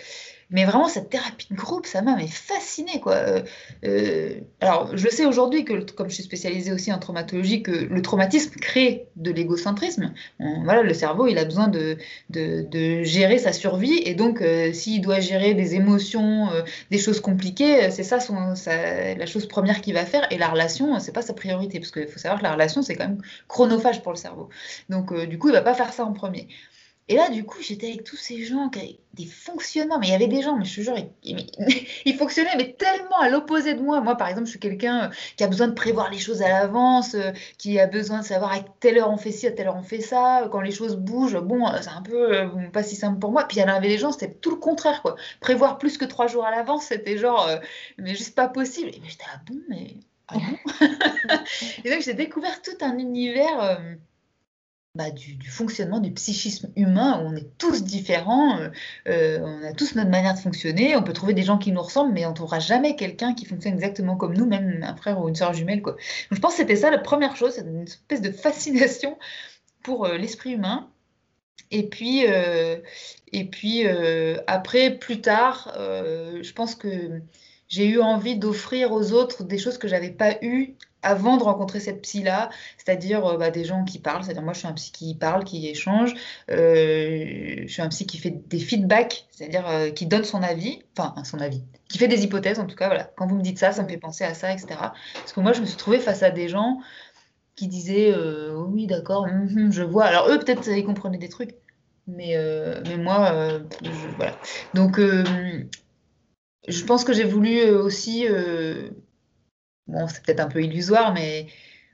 [0.53, 3.01] mais vraiment, cette thérapie de groupe, ça m'a fascinée.
[3.01, 3.15] Quoi.
[3.15, 3.43] Euh,
[3.85, 8.03] euh, alors, je sais aujourd'hui que, comme je suis spécialisée aussi en traumatologie, que le
[8.03, 10.13] traumatisme crée de l'égocentrisme.
[10.39, 11.97] Voilà, le cerveau, il a besoin de,
[12.31, 14.03] de, gérer sa survie.
[14.05, 16.49] Et donc, euh, s'il doit gérer des émotions,
[16.91, 20.27] des choses compliquées, c'est ça, son, la chose première qu'il va faire.
[20.31, 21.81] Et la relation, c'est pas sa priorité.
[21.81, 24.51] Parce qu'il faut savoir que la relation, c'est quand même chronophage pour le cerveau.
[24.91, 26.49] Donc, du coup, il va pas faire ça en premier.
[27.09, 29.99] Et là, du coup, j'étais avec tous ces gens qui avaient des fonctionnements.
[29.99, 30.95] Mais il y avait des gens, mais je te jure,
[32.05, 34.01] ils, fonctionnaient, mais tellement à l'opposé de moi.
[34.01, 36.49] Moi, par exemple, je suis quelqu'un euh, qui a besoin de prévoir les choses à
[36.49, 39.69] l'avance, euh, qui a besoin de savoir à telle heure on fait ci, à telle
[39.69, 40.49] heure on fait ça.
[40.51, 43.45] Quand les choses bougent, bon, euh, c'est un peu pas si simple pour moi.
[43.49, 45.17] Puis il y en avait des gens, c'était tout le contraire, quoi.
[45.41, 47.49] Prévoir plus que trois jours à l'avance, c'était genre,
[47.99, 48.91] mais juste pas possible.
[48.91, 49.97] Et j'étais, ah bon, mais.
[50.29, 50.87] Ah bon?
[51.85, 53.81] Et donc, j'ai découvert tout un univers
[54.95, 58.69] bah, du, fonctionnement du psychisme humain, où on est tous différents, euh,
[59.09, 61.81] euh, on a tous notre manière de fonctionner, on peut trouver des gens qui nous
[61.81, 65.19] ressemblent, mais on ne trouvera jamais quelqu'un qui fonctionne exactement comme nous, même un frère
[65.19, 65.81] ou une soeur jumelle.
[65.81, 65.97] Quoi.
[66.31, 69.19] Je pense que c'était ça la première chose, une espèce de fascination
[69.83, 70.91] pour euh, l'esprit humain.
[71.71, 72.25] Et puis,
[73.33, 73.87] et puis
[74.47, 77.23] après, plus tard, je pense que
[77.69, 81.81] j'ai eu envie d'offrir aux autres des choses que j'avais pas eues avant de rencontrer
[81.81, 84.93] cette psy-là, c'est-à-dire euh, bah, des gens qui parlent, c'est-à-dire moi je suis un psy
[84.93, 86.15] qui parle, qui échange,
[86.51, 90.83] euh, je suis un psy qui fait des feedbacks, c'est-à-dire euh, qui donne son avis,
[90.97, 93.11] enfin son avis, qui fait des hypothèses en tout cas, voilà.
[93.17, 94.69] Quand vous me dites ça, ça me fait penser à ça, etc.
[95.15, 96.79] Parce que moi je me suis trouvée face à des gens
[97.57, 98.15] qui disaient
[98.55, 100.05] oui d'accord, hum, hum, je vois.
[100.05, 101.55] Alors eux peut-être ils comprenaient des trucs,
[102.07, 102.37] mais,
[102.87, 103.61] mais moi,
[104.17, 104.37] voilà.
[104.75, 104.99] Donc
[106.69, 108.27] je pense que j'ai voulu aussi
[109.87, 111.47] bon, c'est peut-être un peu illusoire, mais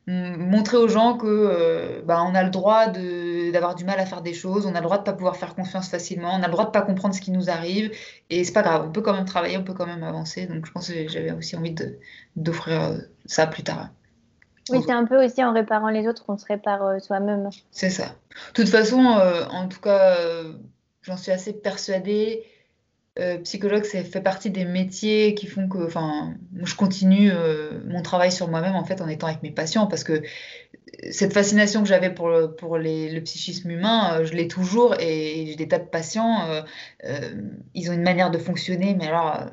[0.08, 4.22] montrer aux gens que euh, bah, on a le droit d'avoir du mal à faire
[4.22, 6.52] des choses, on a le droit de pas pouvoir faire confiance facilement, on a le
[6.52, 7.92] droit de pas comprendre ce qui nous arrive,
[8.30, 10.46] et c'est pas grave, on peut quand même travailler, on peut quand même avancer.
[10.46, 11.74] Donc je pense que j'avais aussi envie
[12.36, 13.90] d'offrir euh, ça plus tard.
[14.70, 17.50] Oui, c'est un peu aussi en réparant les autres qu'on se répare euh, soi-même.
[17.70, 18.14] C'est ça.
[18.54, 20.16] De toute façon, en tout cas,
[21.02, 22.44] j'en suis assez persuadée
[23.18, 28.30] euh, psychologue, ça fait partie des métiers qui font que, je continue euh, mon travail
[28.30, 30.22] sur moi-même en fait en étant avec mes patients parce que
[31.10, 35.46] cette fascination que j'avais pour, le, pour le psychisme humain, euh, je l'ai toujours et
[35.48, 36.48] j'ai des tas de patients,
[37.74, 39.46] ils ont une manière de fonctionner, mais alors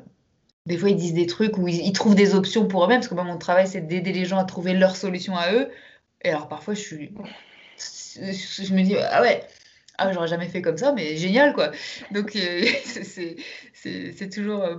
[0.66, 3.14] des fois, ils disent des trucs où ils, trouvent des options pour eux-mêmes, parce que
[3.14, 5.70] moi, mon travail, c'est d'aider les gens à trouver leur solution à eux.
[6.22, 7.14] Et alors, parfois, je suis.
[7.78, 9.46] Je me dis, ah ouais,
[9.98, 11.70] ah, j'aurais jamais fait comme ça, mais génial, quoi.
[12.10, 12.64] Donc, euh,
[13.74, 14.76] c'est toujours euh,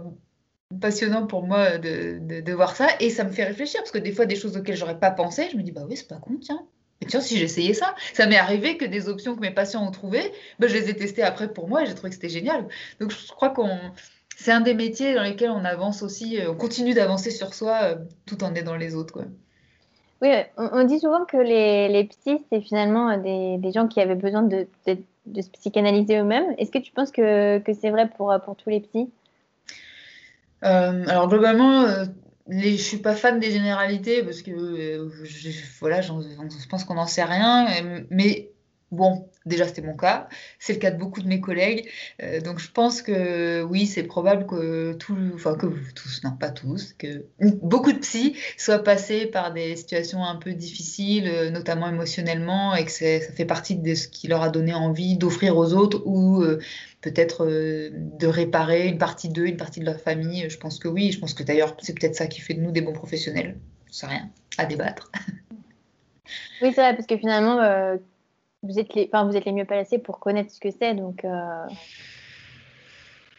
[0.79, 2.87] passionnant pour moi de, de, voir ça.
[2.99, 5.49] Et ça me fait réfléchir, parce que des fois, des choses auxquelles j'aurais pas pensé,
[5.51, 6.65] je me dis, bah oui, c'est pas con, tiens.
[7.01, 9.91] Et tiens, si j'essayais ça, ça m'est arrivé que des options que mes patients ont
[9.91, 12.67] trouvées, bah, je les ai testées après pour moi et j'ai trouvé que c'était génial.
[12.99, 13.79] Donc, je crois qu'on
[14.37, 17.79] c'est un des métiers dans lesquels on avance aussi, euh, on continue d'avancer sur soi
[17.81, 17.95] euh,
[18.27, 19.11] tout en aidant les autres.
[19.11, 19.25] Quoi.
[20.21, 24.01] Oui, on, dit souvent que les, les psys, c'est finalement euh, des, des, gens qui
[24.01, 26.55] avaient besoin de, de, se psychanalyser eux-mêmes.
[26.57, 29.09] Est-ce que tu penses que, que c'est vrai pour, pour tous les psys?
[30.61, 31.85] Alors, globalement,
[32.47, 37.23] les, je suis pas fan des généralités parce que je, je pense qu'on n'en sait
[37.23, 37.67] rien.
[38.09, 38.49] Mais
[38.89, 41.89] Bon, déjà c'était mon cas, c'est le cas de beaucoup de mes collègues,
[42.23, 46.51] euh, donc je pense que oui, c'est probable que tout, enfin que tous, non pas
[46.51, 47.25] tous, que
[47.61, 52.85] beaucoup de psys soient passés par des situations un peu difficiles, euh, notamment émotionnellement, et
[52.85, 56.41] que ça fait partie de ce qui leur a donné envie d'offrir aux autres ou
[56.41, 56.59] euh,
[57.01, 60.49] peut-être de réparer une partie d'eux, une partie de leur famille.
[60.49, 62.71] Je pense que oui, je pense que d'ailleurs c'est peut-être ça qui fait de nous
[62.71, 63.57] des bons professionnels.
[63.91, 65.11] C'est rien à débattre.
[66.61, 67.59] Oui, c'est vrai, parce que finalement
[68.63, 70.93] vous êtes les, enfin, vous êtes les mieux placés pour connaître ce que c'est.
[70.93, 71.65] Donc, euh...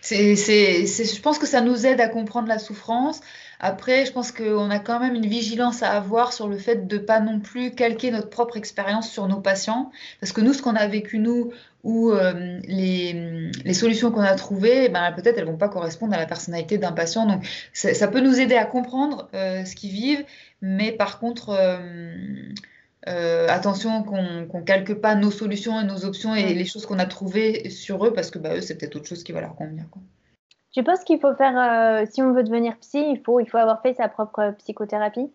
[0.00, 3.20] c'est, je pense que ça nous aide à comprendre la souffrance.
[3.60, 6.98] Après, je pense qu'on a quand même une vigilance à avoir sur le fait de
[6.98, 9.90] pas non plus calquer notre propre expérience sur nos patients.
[10.20, 11.52] Parce que nous, ce qu'on a vécu, nous,
[11.82, 16.26] ou euh, les, solutions qu'on a trouvées, ben, peut-être elles vont pas correspondre à la
[16.26, 17.26] personnalité d'un patient.
[17.26, 20.24] Donc, ça, peut nous aider à comprendre euh, ce qu'ils vivent.
[20.62, 21.50] Mais par contre,
[23.08, 26.98] euh, attention qu'on ne calque pas nos solutions et nos options et les choses qu'on
[26.98, 29.54] a trouvées sur eux parce que bah, eux, c'est peut-être autre chose qui va leur
[29.54, 29.84] convenir.
[29.90, 30.02] Quoi.
[30.72, 33.56] Tu penses qu'il faut faire, euh, si on veut devenir psy, il faut, il faut
[33.56, 35.30] avoir fait sa propre psychothérapie?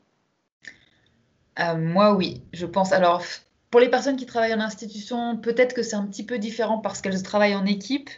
[1.60, 2.94] Euh, Moi, oui, je pense.
[2.94, 3.24] Alors,
[3.72, 7.02] pour les personnes qui travaillent en institution, peut-être que c'est un petit peu différent parce
[7.02, 8.10] qu'elles travaillent en équipe.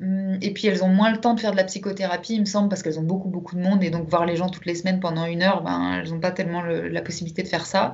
[0.00, 2.46] Hum, et puis elles ont moins le temps de faire de la psychothérapie, il me
[2.46, 3.82] semble, parce qu'elles ont beaucoup, beaucoup de monde.
[3.84, 6.32] Et donc voir les gens toutes les semaines pendant une heure, ben, elles n'ont pas
[6.32, 7.92] tellement la possibilité de faire ça.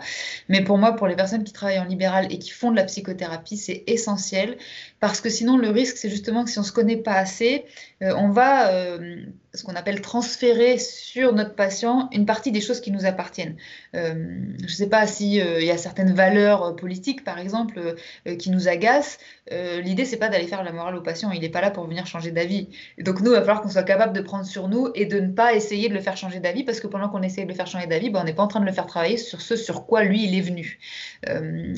[0.48, 2.84] Mais pour moi, pour les personnes qui travaillent en libéral et qui font de la
[2.84, 4.56] psychothérapie, c'est essentiel.
[5.00, 7.64] Parce que sinon, le risque, c'est justement que si on ne se connaît pas assez,
[8.02, 12.80] euh, on va euh, ce qu'on appelle transférer sur notre patient une partie des choses
[12.80, 13.56] qui nous appartiennent.
[13.94, 14.14] Euh,
[14.58, 17.96] je ne sais pas s'il y a certaines valeurs politiques, par exemple,
[18.38, 19.18] qui nous agacent.
[19.50, 21.32] L'idée, c'est pas d'aller faire la morale au patient.
[21.32, 22.68] Il n'est pas là pour venir changer d'avis.
[22.98, 25.32] Donc nous, il va falloir qu'on soit capable de prendre sur nous et de ne
[25.32, 27.66] pas essayer de le faire changer d'avis, parce que pendant qu'on essaye de le faire
[27.66, 29.86] changer d'avis, ben, on n'est pas en train de le faire travailler sur ce sur
[29.86, 30.78] quoi lui, il est venu.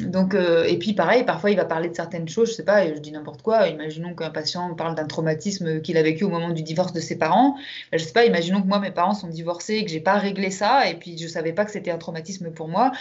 [0.03, 2.99] donc, et puis pareil, parfois, il va parler de certaines choses, je sais pas, je
[3.01, 3.69] dis n'importe quoi.
[3.69, 7.17] Imaginons qu'un patient parle d'un traumatisme qu'il a vécu au moment du divorce de ses
[7.17, 7.57] parents.
[7.93, 10.51] Je sais pas, imaginons que moi, mes parents sont divorcés et que j'ai pas réglé
[10.51, 12.93] ça et puis je savais pas que c'était un traumatisme pour moi.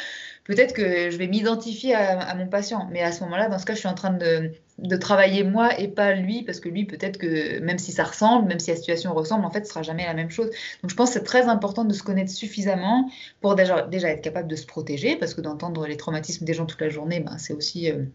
[0.43, 2.88] Peut-être que je vais m'identifier à, mon patient.
[2.91, 4.52] Mais à ce moment-là, dans ce cas, je suis en train de,
[4.97, 8.60] travailler moi et pas lui parce que lui, peut-être que même si ça ressemble, même
[8.60, 10.50] si la situation ressemble, en fait, ce sera jamais la même chose.
[10.82, 14.21] Donc je pense que c'est très important de se connaître suffisamment pour déjà, déjà être
[14.21, 17.38] capable de se protéger parce que d'entendre les traumatismes des gens toute la journée, ben,
[17.38, 17.91] c'est aussi...
[17.91, 18.06] Euh,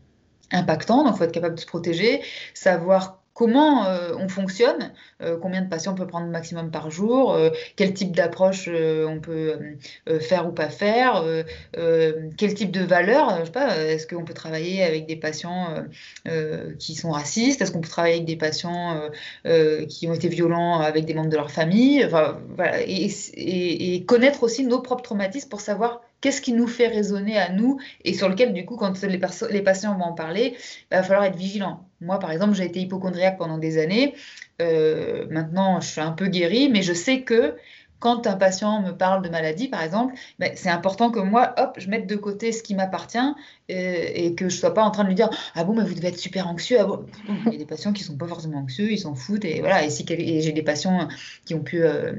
[0.53, 2.23] impactant, donc il faut être capable de se protéger,
[2.55, 7.35] savoir comment euh, on fonctionne, euh, combien de patients on peut prendre maximum par jour,
[7.35, 9.77] euh, quel type d'approche on peut
[10.20, 11.22] faire ou pas faire,
[11.75, 15.85] quel type de valeur, je sais pas, est-ce qu'on peut travailler avec des patients
[16.79, 19.11] qui sont racistes, est-ce qu'on peut travailler avec des patients
[19.88, 22.38] qui ont été violents avec des membres de leur famille, enfin,
[22.87, 27.79] et, connaître aussi nos propres traumatismes pour savoir qu'est-ce qui nous fait raisonner à nous
[28.05, 29.19] et sur lequel, du coup, quand les,
[29.63, 30.57] patients vont en parler,
[30.91, 31.89] il va falloir être vigilant.
[32.01, 34.15] Moi, par exemple, j'ai été hypochondriaque pendant des années.
[34.61, 37.57] Euh, maintenant, je suis un peu guérie, mais je sais que
[37.99, 41.77] quand un patient me parle de maladie, par exemple, ben, c'est important que moi, hop,
[41.79, 43.33] je mette de côté ce qui m'appartient euh,
[43.69, 46.09] et que je sois pas en train de lui dire ah bon, mais vous devez
[46.09, 46.79] être super anxieux.
[46.81, 46.87] Ah
[47.47, 49.85] il y a des patients qui sont pas forcément anxieux, ils s'en foutent et voilà.
[49.85, 51.09] Et si j'ai des patients
[51.47, 52.13] qui ont pu euh,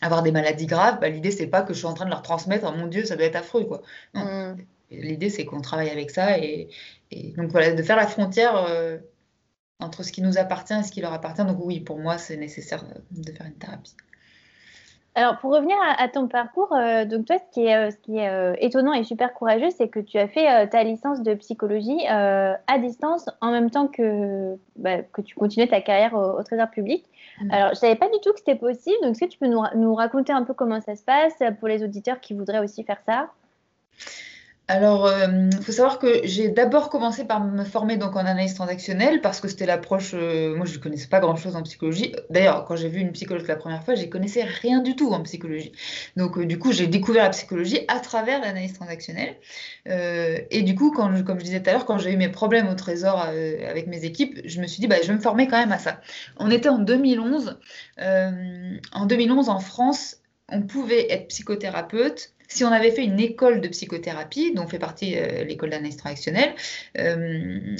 [0.00, 2.22] avoir des maladies graves, bah, l'idée c'est pas que je suis en train de leur
[2.22, 3.82] transmettre, oh mon Dieu, ça doit être affreux quoi.
[4.14, 4.56] Mm.
[4.90, 6.68] L'idée c'est qu'on travaille avec ça et,
[7.36, 8.98] donc voilà, de faire la frontière euh,
[9.80, 11.44] entre ce qui nous appartient et ce qui leur appartient.
[11.44, 13.94] Donc oui, pour moi c'est nécessaire de faire une thérapie.
[15.14, 18.18] Alors, pour revenir à, ton parcours, euh, donc toi, ce qui est, euh, ce qui
[18.18, 22.78] est étonnant et super courageux, c'est que tu as fait ta licence de psychologie à
[22.78, 27.06] distance en même temps que, bah, que tu continuais ta carrière au Trésor public.
[27.40, 27.50] Mm.
[27.50, 28.96] Alors, je savais pas du tout que c'était possible.
[29.02, 31.82] Donc, est-ce que tu peux nous, raconter un peu comment ça se passe pour les
[31.82, 33.30] auditeurs qui voudraient aussi faire ça?
[34.68, 38.54] Alors, il euh, faut savoir que j'ai d'abord commencé par me former donc en analyse
[38.54, 40.10] transactionnelle parce que c'était l'approche.
[40.14, 42.12] Euh, moi, je ne connaissais pas grand-chose en psychologie.
[42.30, 45.12] D'ailleurs, quand j'ai vu une psychologue la première fois, je ne connaissais rien du tout
[45.12, 45.70] en psychologie.
[46.16, 49.36] Donc, euh, du coup, j'ai découvert la psychologie à travers l'analyse transactionnelle.
[49.86, 52.68] et du coup, quand, comme je disais tout à l'heure, quand j'ai eu mes problèmes
[52.68, 55.58] au trésor avec mes équipes, je me suis dit, bah, je vais me former quand
[55.58, 56.00] même à ça.
[56.38, 57.56] On était en 2011.
[57.98, 60.16] en 2011, en France,
[60.48, 65.16] on pouvait être psychothérapeute si on avait fait une école de psychothérapie, dont fait partie
[65.16, 66.54] euh, l'école d'analyse transactionnelle,
[66.98, 67.76] euh,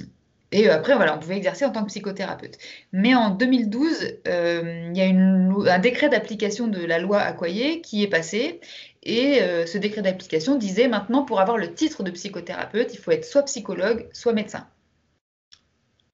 [0.53, 2.57] et après, voilà, on pouvait exercer en tant que psychothérapeute.
[2.93, 8.05] Mais en 2012, euh, il y a un décret d'application de la loi Accoyer qui
[8.05, 8.61] est passé.
[9.03, 13.25] Et ce décret d'application disait maintenant, pour avoir le titre de psychothérapeute, il faut être
[13.25, 14.67] soit psychologue, soit médecin.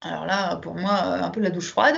[0.03, 1.95] Alors là, pour moi, un peu la douche froide,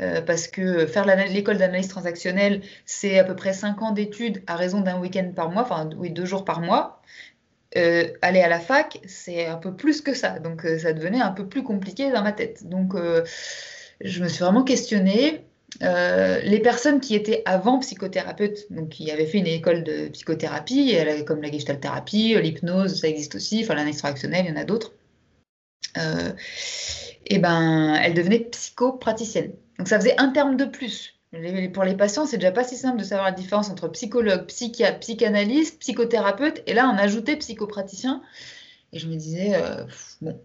[0.00, 4.56] euh, parce que faire l'école d'analyse transactionnelle, c'est à peu près 5 ans d'études à
[4.56, 7.02] raison d'un week-end par mois, enfin oui, deux jours par mois.
[7.76, 11.20] Euh, aller à la fac, c'est un peu plus que ça, donc euh, ça devenait
[11.20, 12.66] un peu plus compliqué dans ma tête.
[12.68, 12.94] Donc
[14.00, 15.44] je me suis vraiment questionnée.
[15.80, 21.42] les personnes qui étaient avant psychothérapeutes, donc qui avaient fait une école de psychothérapie, comme
[21.42, 24.92] la gestalt thérapie, l'hypnose, ça existe aussi, enfin l'analyse transactionnelle, il y en a d'autres
[27.30, 29.52] et eh ben, elle devenait psychopraticienne.
[29.78, 31.14] Donc ça faisait un terme de plus.
[31.74, 35.00] Pour les patients, c'est déjà pas si simple de savoir la différence entre psychologue, psychiatre,
[35.00, 38.22] psychanalyste, psychothérapeute, et là on ajoutait psychopraticien.
[38.94, 39.84] Et je me disais, euh,
[40.22, 40.40] bon.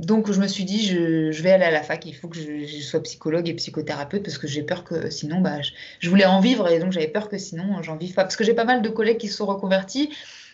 [0.00, 2.80] Donc je me suis dit, je, vais aller à la fac, il faut que je,
[2.82, 5.60] sois psychologue et psychothérapeute, parce que j'ai peur que sinon, bah,
[6.00, 8.24] je, voulais en vivre, et donc j'avais peur que sinon j'en vive pas.
[8.24, 10.10] Parce que j'ai pas mal de collègues qui se sont reconvertis,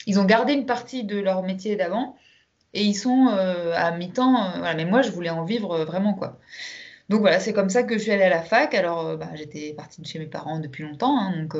[0.06, 2.16] ils ont gardé une partie de leur métier d'avant,
[2.74, 4.62] et ils sont euh, à mi-temps.
[4.64, 6.38] Euh, mais moi, je voulais en vivre euh, vraiment, quoi.
[7.08, 8.72] Donc voilà, c'est comme ça que je suis allée à la fac.
[8.74, 11.56] Alors, bah, j'étais partie de chez mes parents depuis longtemps, hein, donc,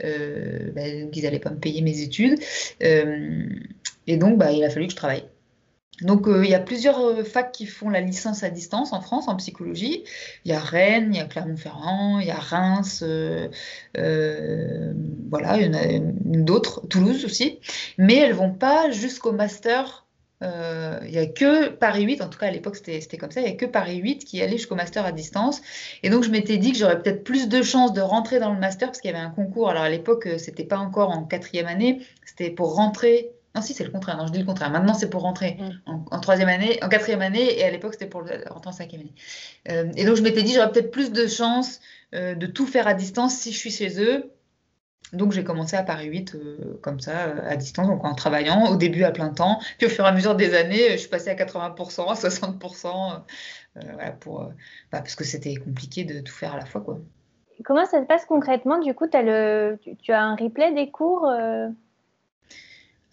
[0.00, 2.38] bah, ils n'allaient pas me payer mes études.
[2.80, 5.24] et donc, bah, il a fallu que je travaille.
[6.02, 9.34] Donc, il y a plusieurs facs qui font la licence à distance en France en
[9.34, 10.04] psychologie.
[10.44, 13.02] Il y a Rennes, il y a Clermont-Ferrand, il y a Reims,
[13.92, 17.58] voilà, il y en a d'autres, Toulouse aussi.
[17.98, 20.03] Mais elles vont pas jusqu'au master
[20.44, 23.40] euh, il n'y a que Paris 8, en tout cas à l'époque c'était comme ça,
[23.40, 25.62] il n'y a que Paris 8 qui allait jusqu'au master à distance.
[26.02, 28.58] Et donc je m'étais dit que j'aurais peut-être plus de chances de rentrer dans le
[28.58, 29.70] master parce qu'il y avait un concours.
[29.70, 33.30] Alors à l'époque, euh, c'était pas encore en quatrième année, c'était pour rentrer.
[33.54, 34.16] Non, si, c'est le contraire.
[34.16, 34.70] Non, je dis le contraire.
[34.70, 35.92] Maintenant, c'est pour rentrer mm.
[36.10, 39.12] en, troisième année, en quatrième année, et à l'époque, c'était pour rentrer en cinquième année.
[39.70, 41.80] Euh, et donc, je m'étais dit, j'aurais peut-être plus de chances
[42.12, 44.30] de tout faire à distance si je suis chez eux
[45.12, 48.66] donc j'ai commencé à Paris 8 euh, comme ça, euh, à distance, donc en travaillant,
[48.70, 51.08] au début à plein temps, puis au fur et à mesure des années, je suis
[51.08, 53.22] passée à 80%, à 60%,
[53.76, 54.40] euh, voilà, pour,
[54.92, 56.80] bah, parce que c'était compliqué de tout faire à la fois.
[56.80, 56.98] Quoi.
[57.64, 58.78] Comment ça se passe concrètement?
[58.78, 61.30] Du coup, as le, tu, as un replay des cours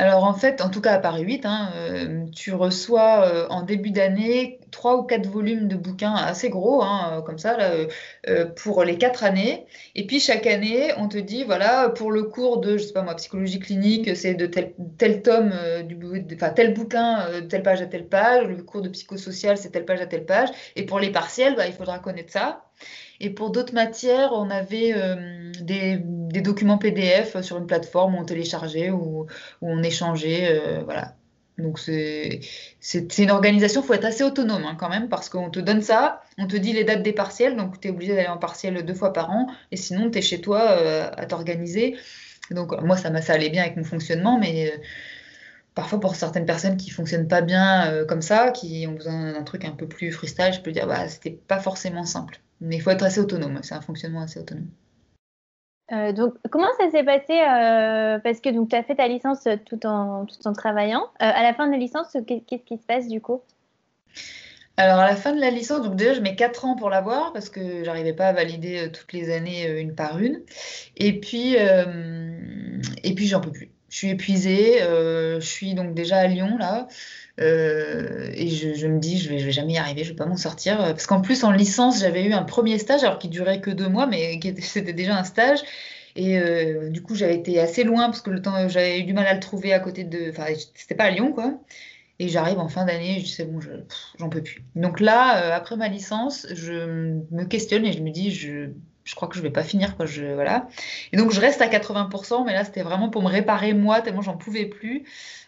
[0.02, 3.62] alors en fait, en tout cas à Paris 8, hein, euh, tu reçois euh, en
[3.62, 7.56] début d'année trois ou quatre volumes de bouquins assez gros, hein, euh, comme ça,
[8.56, 9.68] pour les quatre années.
[9.94, 13.04] Et puis chaque année, on te dit, voilà, pour le cours de, je sais pas
[13.04, 16.00] moi, psychologie clinique, c'est de tel, tel tome, du,
[16.34, 18.48] enfin tel bouquin, telle page à telle page.
[18.48, 20.50] Le cours de psychosocial, c'est telle page à telle page.
[20.76, 22.64] Et pour les partiels, bah, il faudra connaître ça.
[23.20, 25.52] Et pour d'autres matières, on avait euh,
[26.32, 29.28] des, documents PDF sur une plateforme où on téléchargeait ou où
[29.62, 30.60] on échangeait.
[30.60, 31.16] Euh, voilà.
[31.58, 32.40] Donc c'est
[33.20, 36.22] une organisation, il faut être assez autonome hein, quand même, parce qu'on te donne ça,
[36.40, 38.94] on te dit les dates des partiels, donc tu es obligé d'aller en partiel deux
[38.96, 41.98] fois par an, et sinon tu es chez toi euh, à t'organiser.
[42.50, 44.74] Donc moi, ça, ça allait bien avec mon fonctionnement, mais
[45.76, 49.66] parfois pour certaines personnes qui fonctionnent pas bien comme ça, qui ont besoin d'un truc
[49.66, 52.40] un peu plus freestyle, je peux dire bah c'était pas forcément simple.
[52.62, 54.68] Mais il faut être assez autonome, c'est un fonctionnement assez autonome.
[55.92, 59.86] Euh, donc, comment ça s'est passé euh, Parce que tu as fait ta licence tout
[59.86, 61.04] en, tout en travaillant.
[61.04, 63.42] Euh, à la fin de la licence, qu'est-ce qui se passe du coup?
[64.78, 67.34] Alors à la fin de la licence, donc déjà je mets 4 ans pour l'avoir
[67.34, 70.42] parce que j'arrivais pas à valider toutes les années une par une.
[70.96, 73.70] Et puis, et puis j'en peux plus.
[73.92, 74.80] Je suis épuisée.
[74.80, 76.88] je suis donc déjà à Lyon là.
[77.40, 80.38] Euh, et je, me dis, je vais, vais jamais y arriver, je vais pas m'en
[80.38, 80.78] sortir.
[80.78, 83.88] Parce qu'en plus, en licence, j'avais eu un premier stage, alors qui durait que deux
[83.88, 85.60] mois, mais c'était déjà un stage.
[86.16, 89.14] Et euh, du coup, j'avais été assez loin parce que le temps, j'avais eu du
[89.14, 90.30] mal à le trouver à côté de.
[90.30, 91.60] Enfin, c'était pas à Lyon, quoi.
[92.20, 93.60] Et j'arrive en fin d'année, je dis bon,
[94.20, 94.64] j'en peux plus.
[94.76, 98.70] Donc là, euh, après ma licence, je me questionne et je me dis, je,
[99.04, 100.06] je crois que je vais pas finir, quoi.
[100.06, 100.68] Je, voilà.
[101.12, 104.22] Et donc je reste à 80%, mais là, c'était vraiment pour me réparer moi, tellement
[104.22, 105.06] j'en pouvais plus.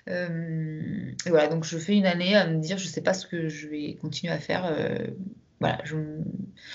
[0.10, 3.28] Euh, et voilà, donc je fais une année à me dire, je sais pas ce
[3.28, 4.66] que je vais continuer à faire.
[4.66, 5.08] Euh,
[5.60, 5.78] voilà,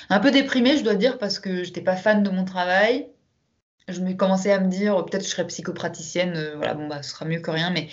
[0.09, 3.09] un peu déprimée, je dois dire, parce que j'étais pas fan de mon travail.
[3.89, 6.35] Je me commençais à me dire, peut-être je serais psychopraticienne.
[6.37, 7.89] Euh, voilà, bon bah, ce sera mieux que rien, mais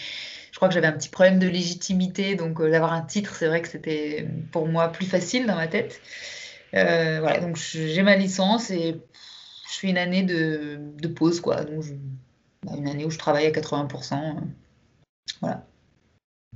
[0.52, 3.62] je crois que j'avais un petit problème de légitimité, donc d'avoir un titre, c'est vrai
[3.62, 6.02] que c'était pour moi plus facile dans ma tête.
[6.84, 9.02] Voilà, donc j'ai ma licence et
[9.72, 11.64] je fais une année de, de pause, quoi.
[11.64, 11.86] Donc
[12.64, 14.38] bah, une année où je travaille à 80%.
[15.42, 15.66] voilà.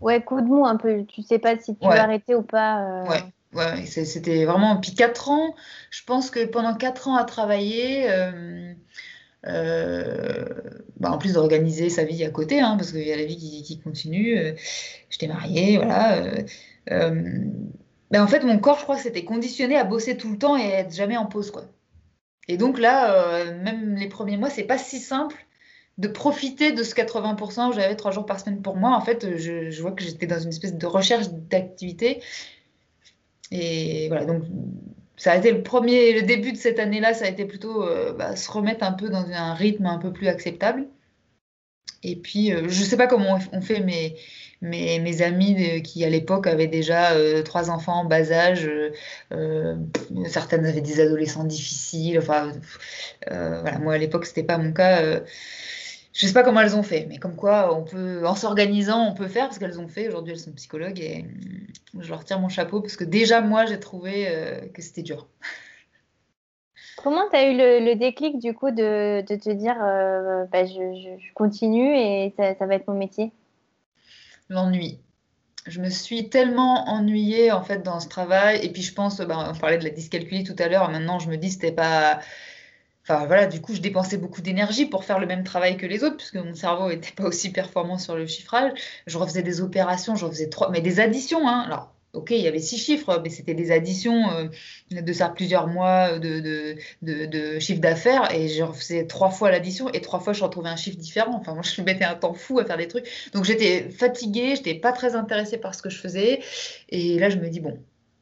[0.02, 1.06] Ouais, coup de mou un peu.
[1.06, 3.04] Tu sais pas si tu vas arrêter ou pas.
[3.04, 3.24] Ouais.
[3.54, 4.78] Ouais, c'était vraiment.
[4.78, 5.56] Puis 4 ans,
[5.90, 8.74] je pense que pendant 4 ans à travailler, euh,
[9.48, 10.46] euh,
[11.00, 13.64] bah en plus d'organiser sa vie à côté, hein, parce qu'il y a la vie
[13.64, 14.54] qui, continue, euh,
[15.10, 16.22] j'étais mariée, voilà.
[18.12, 20.58] Ben en fait, mon corps, je crois que c'était conditionné à bosser tout le temps
[20.58, 21.64] et à être jamais en pause, quoi.
[22.48, 25.36] Et donc là, même les premiers mois, c'est pas si simple
[26.00, 28.96] de profiter de ce 80% où j'avais 3 jours par semaine pour moi.
[28.96, 32.24] En fait, je, je vois que j'étais dans une espèce de recherche d'activité
[33.52, 34.44] et voilà, donc
[35.18, 38.14] ça a été le premier, le début de cette année-là, ça a été plutôt euh,
[38.14, 40.88] bah, se remettre un peu dans un rythme un peu plus acceptable.
[42.04, 44.16] Et puis, euh, je ne sais pas comment on fait mes,
[44.62, 48.70] mes, mes amis qui, à l'époque, avaient déjà euh, trois enfants en bas âge.
[50.26, 52.20] certaines avaient des adolescents difficiles.
[52.20, 52.52] Enfin,
[53.28, 55.22] voilà, moi, à l'époque, ce n'était pas mon cas.
[56.20, 59.14] Je sais pas comment elles ont fait, mais comme quoi, on peut, en s'organisant, on
[59.14, 60.10] peut faire parce qu'elles ont fait.
[60.10, 63.66] Aujourd'hui, elles sont psychologues et mm, je leur tire mon chapeau parce que déjà, moi,
[63.66, 65.28] j'ai trouvé euh, que c'était dur.
[66.98, 71.96] Comment tu as eu le, déclic du coup de, te dire euh, bah, je, continue
[71.96, 73.32] et ça, va être mon métier?
[74.50, 75.00] L'ennui.
[75.68, 79.52] Je me suis tellement ennuyée en fait dans ce travail et puis je pense, bah,
[79.54, 82.20] on parlait de la dyscalculie tout à l'heure, maintenant je me dis c'était pas
[83.10, 86.04] Enfin, voilà, du coup, je dépensais beaucoup d'énergie pour faire le même travail que les
[86.04, 88.72] autres, puisque mon cerveau n'était pas aussi performant sur le chiffrage.
[89.08, 91.48] Je refaisais des opérations, je refaisais trois, mais des additions.
[91.48, 91.64] Hein.
[91.66, 94.48] Alors, ok, il y avait six chiffres, mais c'était des additions euh,
[94.92, 100.02] de ça plusieurs mois de, de, chiffre d'affaires, et je refaisais trois fois l'addition, et
[100.02, 101.36] trois fois, je retrouvais un chiffre différent.
[101.36, 103.06] Enfin, moi, je mettais un temps fou à faire des trucs.
[103.34, 106.40] Donc, j'étais fatiguée, j'étais pas très intéressée par ce que je faisais.
[106.90, 107.78] Et là, je me dis, bon,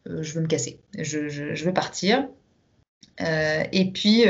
[0.10, 2.28] euh, je veux me casser, je, veux partir.
[3.22, 4.26] Euh, et puis,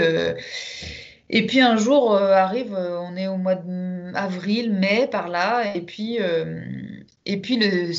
[1.30, 6.20] et puis un jour arrive, on est au mois d'avril, mai par là, et puis,
[7.28, 7.92] et puis le,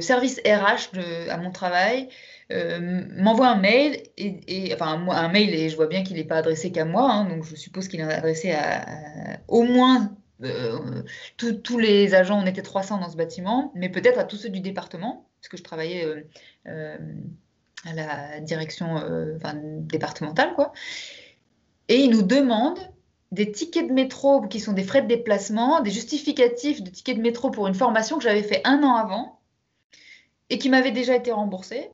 [0.00, 2.08] service RH à mon travail
[2.50, 6.72] m'envoie un mail, et, enfin un, mail, et je vois bien qu'il n'est pas adressé
[6.72, 10.16] qu'à moi, hein, donc je suppose qu'il est adressé à, au moins
[11.36, 14.60] tous les agents, on était 300 dans ce bâtiment, mais peut-être à tous ceux du
[14.60, 16.06] département, parce que je travaillais
[16.64, 19.38] à la direction euh,
[19.80, 20.72] départementale, quoi.
[21.88, 22.92] Et ils nous demandent
[23.30, 27.22] des tickets de métro qui sont des frais de déplacement, des justificatifs de tickets de
[27.22, 29.40] métro pour une formation que j'avais fait un an avant
[30.50, 31.90] et qui m'avait déjà été remboursée.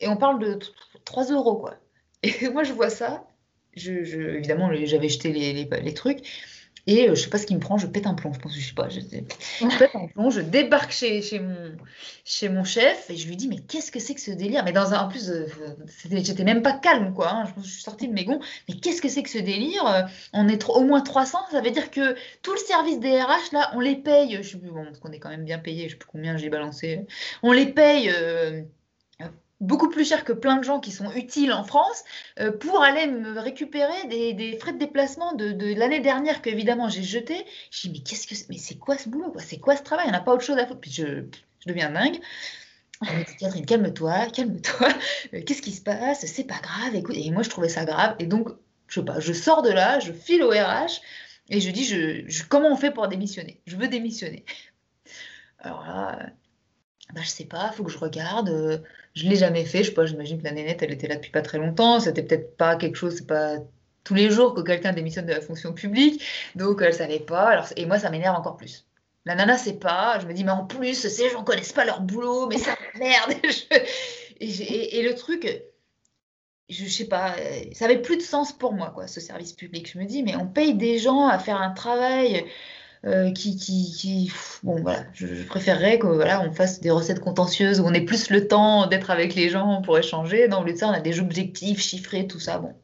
[0.00, 0.58] Et on parle de
[1.04, 1.74] 3 euros, quoi.
[2.22, 3.26] Et moi, je vois ça.
[3.76, 3.92] Je,
[4.36, 6.26] évidemment, j'avais jeté les, les trucs.
[6.86, 8.54] Et euh, je sais pas ce qui me prend, je pète un plomb, je pense,
[8.54, 8.88] je sais pas.
[8.90, 11.76] Je, pète un plomb, je débarque chez, chez, mon,
[12.24, 14.64] chez mon chef et je lui dis, mais qu'est-ce que c'est que ce délire?
[14.64, 15.46] Mais dans un, en plus, euh,
[16.10, 17.30] j'étais même pas calme, quoi.
[17.32, 18.40] Hein, je, suis sortie de mes gonds.
[18.68, 19.86] Mais qu'est-ce que c'est que ce délire?
[19.86, 23.52] Euh, On est au moins 300, ça veut dire que tout le service des RH,
[23.52, 25.84] là, on les paye, je sais plus, bon, parce qu'on est quand même bien payé,
[25.84, 27.06] je sais plus combien j'ai balancé.
[27.42, 28.10] On les paye
[29.60, 32.04] beaucoup plus cher que plein de gens qui sont utiles en France
[32.38, 37.02] euh, pour aller me récupérer des, frais de déplacement de, l'année dernière que évidemment j'ai
[37.02, 37.44] jeté.
[37.70, 40.06] Je dis mais qu'est-ce que mais c'est quoi ce boulot C'est quoi ce travail?
[40.06, 40.80] Il n'y a pas autre chose à foutre.
[40.80, 41.24] Puis je,
[41.66, 42.18] deviens dingue.
[43.06, 44.88] Elle me dit Catherine, calme-toi, calme-toi.
[45.34, 46.24] Euh, qu'est-ce qui se passe?
[46.26, 46.94] C'est pas grave.
[46.94, 47.16] Écoute.
[47.16, 48.16] Et moi je trouvais ça grave.
[48.18, 48.48] Et donc
[48.88, 51.00] je sais pas, je sors de là, je file au RH
[51.48, 53.60] et je dis je, comment on fait pour démissionner?
[53.66, 54.44] Je veux démissionner.
[55.58, 56.30] Alors là,
[57.12, 58.82] bah, je sais pas, faut que je regarde.
[59.14, 59.82] Je l'ai jamais fait.
[59.82, 62.00] Je sais pas, j'imagine que la nénette, elle était là depuis pas très longtemps.
[62.00, 63.56] C'était peut-être pas quelque chose, c'est pas
[64.04, 66.24] tous les jours que quelqu'un démissionne de la fonction publique.
[66.54, 67.48] Donc, elle savait pas.
[67.48, 68.86] Alors, et moi, ça m'énerve encore plus.
[69.26, 70.18] La nana sait pas.
[70.20, 73.34] Je me dis, mais en plus, ces gens connaissent pas leur boulot, mais ça merde.
[74.40, 75.62] et, le truc,
[76.68, 77.34] je sais pas,
[77.72, 79.90] ça avait plus de sens pour moi, quoi, ce service public.
[79.92, 82.44] Je me dis, mais on paye des gens à faire un travail
[83.06, 84.30] euh, qui, qui,
[84.62, 88.28] bon voilà, je, préférerais que voilà, on fasse des recettes contentieuses où on ait plus
[88.28, 90.48] le temps d'être avec les gens pour échanger.
[90.48, 92.58] Non, au lieu de ça, on a des objectifs chiffrés, tout ça.
[92.58, 92.74] Bon,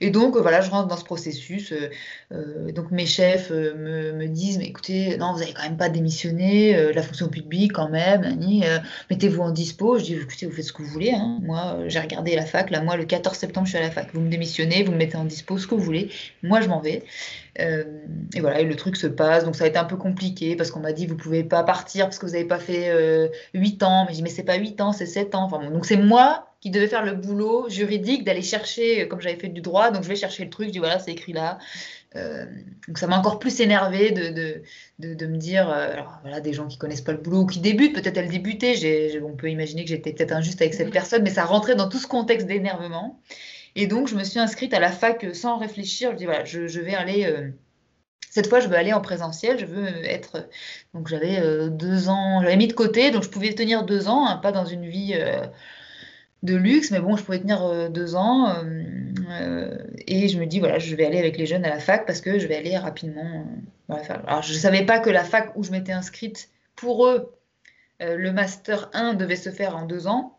[0.00, 1.72] et donc, euh, voilà, je rentre dans ce processus.
[1.72, 1.90] Euh,
[2.32, 6.92] euh, donc, mes chefs me, disent, mais écoutez, non, vous n'avez quand même pas démissionné,
[6.92, 8.38] la fonction publique quand même,
[9.10, 9.98] mettez-vous en dispo.
[9.98, 11.12] Je dis, écoutez, vous faites ce que vous voulez.
[11.12, 11.38] Hein.
[11.42, 12.70] Moi, j'ai regardé la fac.
[12.70, 14.08] Là, moi, le 14 septembre, je suis à la fac.
[14.14, 16.10] Vous me démissionnez, vous me mettez en dispo, ce que vous voulez.
[16.42, 17.02] Moi, je m'en vais.
[17.58, 19.44] et voilà, et le truc se passe.
[19.44, 22.06] Donc, ça a été un peu compliqué parce qu'on m'a dit, vous pouvez pas partir
[22.06, 24.04] parce que vous n'avez pas fait 8 ans.
[24.06, 25.48] Mais je dis, mais c'est pas 8 ans, c'est 7 ans.
[25.48, 29.60] Donc, c'est moi qui devait faire le boulot juridique, d'aller chercher, comme j'avais fait du
[29.60, 31.58] droit, donc je vais chercher le truc, je dis voilà, c'est écrit là.
[32.14, 34.62] donc ça m'a encore plus énervé de,
[34.98, 37.94] de, me dire, alors voilà, des gens qui connaissent pas le boulot ou qui débutent,
[37.94, 41.44] peut-être elles débutaient, on peut imaginer que j'étais peut-être injuste avec cette personne, mais ça
[41.44, 43.20] rentrait dans tout ce contexte d'énervement.
[43.76, 46.66] Et donc je me suis inscrite à la fac sans réfléchir, je dis voilà, je,
[46.66, 47.24] je vais aller
[48.30, 50.48] cette fois, je veux aller en présentiel, je veux être.
[50.94, 54.26] Donc, j'avais euh, deux ans, j'avais mis de côté, donc je pouvais tenir deux ans,
[54.26, 55.44] hein, pas dans une vie euh,
[56.42, 58.54] de luxe, mais bon, je pouvais tenir euh, deux ans.
[60.06, 62.20] et je me dis, voilà, je vais aller avec les jeunes à la fac parce
[62.20, 63.46] que je vais aller rapidement.
[63.88, 67.32] Alors, je ne savais pas que la fac où je m'étais inscrite, pour eux,
[68.00, 70.38] le Master 1 devait se faire en deux ans.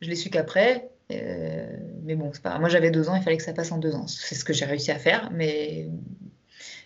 [0.00, 0.90] Je l'ai su qu'après.
[1.10, 2.58] mais bon, c'est pas.
[2.58, 4.06] Moi, j'avais deux ans, il fallait que ça passe en deux ans.
[4.06, 5.88] C'est ce que j'ai réussi à faire, mais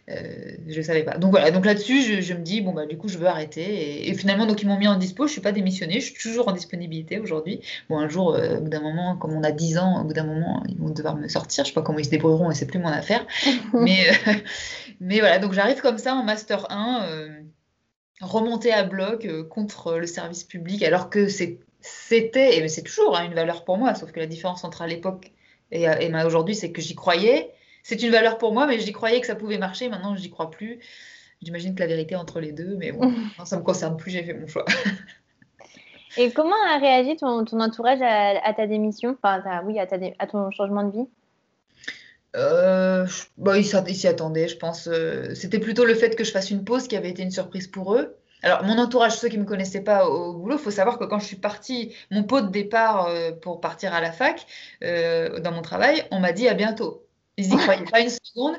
[0.09, 1.19] euh, je ne savais pas.
[1.19, 4.09] Donc voilà, donc là-dessus, je, me dis, bon, bah, du coup, je veux arrêter.
[4.09, 5.25] Et, finalement, donc, ils m'ont mis en dispo.
[5.25, 6.01] Je ne suis pas démissionnée.
[6.01, 7.61] Je suis toujours en disponibilité aujourd'hui.
[7.89, 10.13] Bon, un jour, euh, au bout d'un moment, comme on a 10 ans, au bout
[10.13, 11.65] d'un moment, ils vont devoir me sortir.
[11.65, 13.27] Je ne sais pas comment ils se débrouilleront et c'est plus mon affaire.
[13.75, 14.33] mais, euh,
[15.01, 17.09] mais voilà, donc j'arrive comme ça en Master 1,
[18.21, 23.35] remonté à bloc contre le service public, alors que c'était, et c'est toujours hein, une
[23.35, 25.33] valeur pour moi, sauf que la différence entre à l'époque
[25.73, 27.51] et, et aujourd'hui, c'est que j'y croyais
[27.87, 29.89] c'est une valeur pour moi, mais j'y croyais que ça pouvait marcher.
[29.89, 30.81] Maintenant, je n'y crois plus.
[31.41, 33.13] J'imagine que la vérité entre les deux, mais bon,
[33.45, 34.65] ça ne me concerne plus, j'ai fait mon choix.
[36.17, 39.17] Et comment a réagi ton, entourage à, ta démission?
[39.23, 39.87] Enfin, oui, à,
[40.27, 41.09] ton changement de vie?
[42.35, 43.07] Euh,
[43.39, 44.89] bah, ils s'y attendaient, je pense.
[44.89, 47.69] Euh, c'était plutôt le fait que je fasse une pause qui avait été une surprise
[47.69, 48.17] pour eux.
[48.43, 51.05] Alors, mon entourage, ceux qui ne me connaissaient pas au boulot, il faut savoir que
[51.05, 54.45] quand je suis partie, mon pot de départ euh, pour partir à la fac,
[54.81, 57.06] dans mon travail, on m'a dit à bientôt.
[57.37, 58.57] Ils n'y croyaient pas une seconde.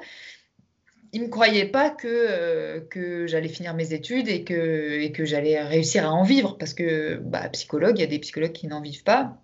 [1.14, 5.26] Ils ne croyaient pas que, euh, que j'allais finir mes études et que, et que
[5.26, 6.58] j'allais réussir à en vivre.
[6.58, 9.42] Parce que, bah, psychologue, il y a des psychologues qui n'en vivent pas.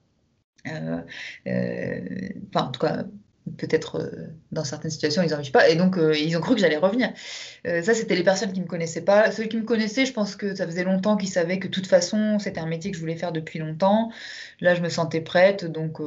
[0.67, 1.01] Euh,
[1.47, 3.05] euh, enfin, en tout cas,
[3.57, 4.11] peut-être
[4.51, 5.69] dans certaines situations, ils n'en vivent pas.
[5.69, 7.11] Et donc, ils ont cru que j'allais revenir.
[7.65, 9.31] ça, c'était les personnes qui ne me connaissaient pas.
[9.31, 11.87] Ceux qui me connaissaient, je pense que ça faisait longtemps qu'ils savaient que de toute
[11.87, 14.11] façon, c'était un métier que je voulais faire depuis longtemps.
[14.59, 15.99] Là, je me sentais prête, donc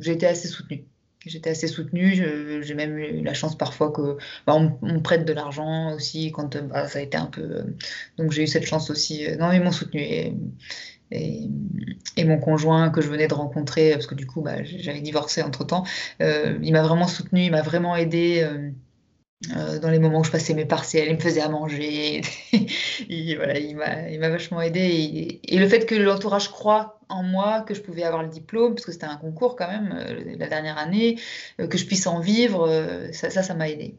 [0.00, 0.84] j'ai été assez soutenue.
[1.26, 2.62] J'étais assez soutenue.
[2.62, 4.16] J'ai même eu la chance parfois que
[4.46, 7.42] bah, on, prête de l'argent aussi quand bah, ça a été un peu.
[7.42, 7.62] Euh,
[8.16, 9.26] donc j'ai eu cette chance aussi.
[9.26, 10.00] Euh, non, ils m'ont soutenue.
[10.00, 10.32] Et,
[12.16, 15.42] et, mon conjoint que je venais de rencontrer, parce que du coup, bah, j'avais divorcé
[15.42, 15.84] entre temps,
[16.22, 17.96] euh, il m'a vraiment soutenu, il m'a vraiment
[19.48, 19.78] aidé.
[19.80, 22.22] dans les moments où je passais mes partiels, il me faisait à manger.
[23.08, 25.40] il m'a vachement aidé.
[25.44, 28.86] Et, le fait que l'entourage croit en moi que je pouvais avoir le diplôme, parce
[28.86, 31.18] que c'était un concours quand même, euh, la dernière année,
[31.60, 33.94] euh, que je puisse en vivre, euh, ça, ça m'a aidé.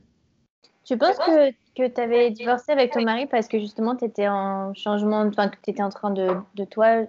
[0.85, 1.51] Tu penses que,
[1.87, 5.69] tu avais divorcé avec ton mari parce que justement tu étais en changement, enfin tu
[5.69, 7.05] étais en train de, toi,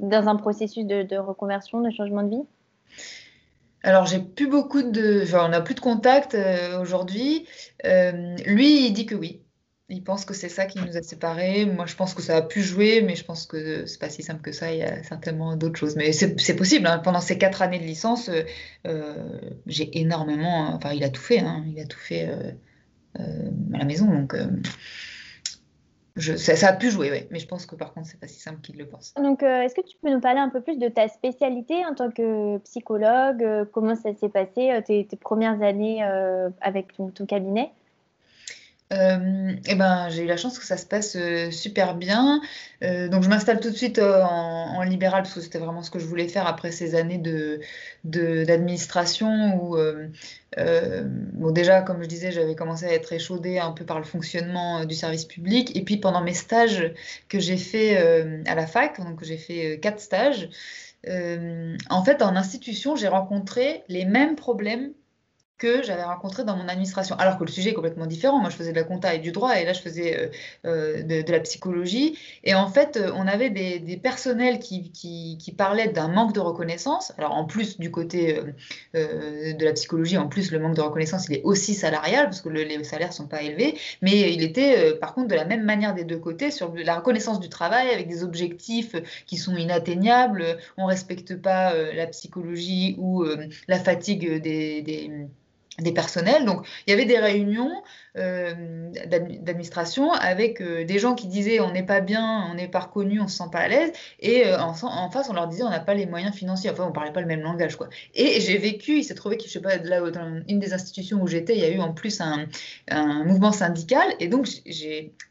[0.00, 2.44] dans un processus de reconversion, de changement de vie?
[3.82, 5.24] Alors, j'ai plus beaucoup de.
[5.34, 6.36] On n'a plus de contact
[6.80, 7.46] aujourd'hui.
[7.84, 9.42] lui, il dit que oui.
[9.92, 11.66] Il pense que c'est ça qui nous a séparés.
[11.66, 14.22] Moi, je pense que ça a pu jouer, mais je pense que c'est pas si
[14.22, 14.72] simple que ça.
[14.72, 15.96] Il y a certainement d'autres choses.
[15.96, 16.86] Mais c'est possible.
[16.86, 17.00] Hein.
[17.00, 18.44] Pendant ces quatre années de licence, euh,
[18.86, 20.72] euh, j'ai énormément.
[20.72, 21.40] Enfin, il a tout fait.
[21.40, 21.64] Hein.
[21.66, 22.28] Il a tout fait
[23.18, 24.06] euh, à la maison.
[24.06, 24.36] Donc,
[26.16, 27.28] je, ça, a pu jouer.
[27.30, 29.14] Mais je pense que par contre, c'est pas si simple qu'il le pense.
[29.14, 32.10] Donc, est-ce que tu peux nous parler un peu plus de ta spécialité en tant
[32.10, 33.68] que psychologue?
[33.72, 36.02] Comment ça s'est passé tes, premières années
[36.60, 37.70] avec ton cabinet?
[38.92, 42.40] Euh, eh ben, j'ai eu la chance que ça se passe euh, super bien.
[42.82, 46.00] Euh, donc, je m'installe tout de suite en, libéral parce que c'était vraiment ce que
[46.00, 47.60] je voulais faire après ces années de,
[48.04, 49.76] d'administration où,
[50.56, 54.84] bon, déjà, comme je disais, j'avais commencé à être échaudée un peu par le fonctionnement
[54.84, 55.76] du service public.
[55.76, 56.92] Et puis, pendant mes stages
[57.28, 57.96] que j'ai fait
[58.46, 60.48] à la fac, donc j'ai fait quatre stages,
[61.06, 64.92] en fait, en institution, j'ai rencontré les mêmes problèmes
[65.60, 67.14] que j'avais rencontré dans mon administration.
[67.16, 68.40] Alors que le sujet est complètement différent.
[68.40, 70.28] Moi, je faisais de la compta et du droit, et là, je faisais euh,
[70.64, 72.18] euh, de, la psychologie.
[72.44, 77.12] Et en fait, euh, on avait des, personnels qui, qui, parlaient d'un manque de reconnaissance.
[77.18, 78.40] Alors, en plus du côté
[78.94, 82.48] de la psychologie, en plus, le manque de reconnaissance, il est aussi salarial, parce que
[82.48, 83.78] les salaires ne sont pas élevés.
[84.00, 87.40] Mais il était, par contre, de la même manière des deux côtés, sur la reconnaissance
[87.40, 88.94] du travail, avec des objectifs
[89.26, 90.56] qui sont inatteignables.
[90.78, 93.24] On ne respecte pas la psychologie ou
[93.68, 95.28] la fatigue des
[95.92, 96.44] personnels.
[96.44, 97.82] Donc, il y avait des réunions
[98.16, 102.80] euh, d'administration avec euh, des gens qui disaient on n'est pas bien, on n'est pas
[102.80, 104.74] reconnu, on se sent pas à l'aise, et euh, en,
[105.10, 106.70] face on leur disait on n'a pas les moyens financiers.
[106.70, 107.88] Enfin, on parlait pas le même langage, quoi.
[108.14, 111.22] Et j'ai vécu, il s'est trouvé que je sais pas là dans une des institutions
[111.22, 112.48] où j'étais, il y a eu en plus un,
[113.24, 114.48] mouvement syndical, et donc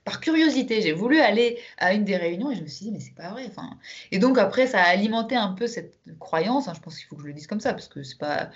[0.06, 3.02] par curiosité j'ai voulu aller à une des réunions et je me suis dit mais
[3.02, 3.44] c'est pas vrai.
[3.50, 3.72] Enfin,
[4.12, 6.70] et donc après ça a alimenté un peu cette croyance.
[6.70, 8.52] Hein, je pense qu'il faut que je le dise comme ça parce que c'est pas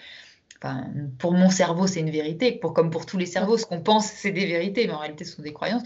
[1.18, 2.52] pour mon cerveau, c'est une vérité.
[2.52, 5.26] Pour, comme pour tous les cerveaux, ce qu'on pense, c'est des vérités, mais en réalité,
[5.26, 5.84] ce sont des croyances.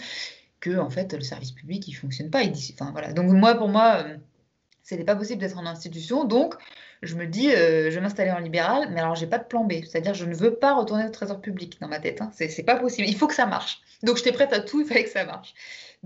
[0.60, 2.42] Que en fait, le service public, il fonctionne pas.
[2.92, 3.14] Voilà.
[3.14, 4.18] Donc moi, pour moi, euh,
[4.84, 6.24] ce n'est pas possible d'être en institution.
[6.24, 6.56] Donc,
[7.04, 9.66] je me dis, euh, je vais m'installer en libéral, mais alors j'ai pas de plan
[9.66, 9.74] B.
[9.84, 12.22] C'est-à-dire, je ne veux pas retourner au trésor public dans ma tête.
[12.22, 12.32] Hein.
[12.34, 13.08] C'est pas possible.
[13.08, 13.82] Il faut que ça marche.
[14.04, 14.82] Donc, j'étais prête à tout.
[14.82, 15.54] Il fallait que ça marche.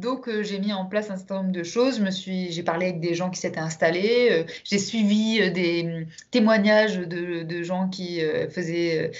[0.01, 2.03] Donc, euh, j'ai mis en place un certain nombre de choses.
[2.25, 4.29] J'ai parlé avec des gens qui s'étaient installés.
[4.31, 9.11] Euh, j'ai suivi euh, des témoignages de, gens qui faisaient,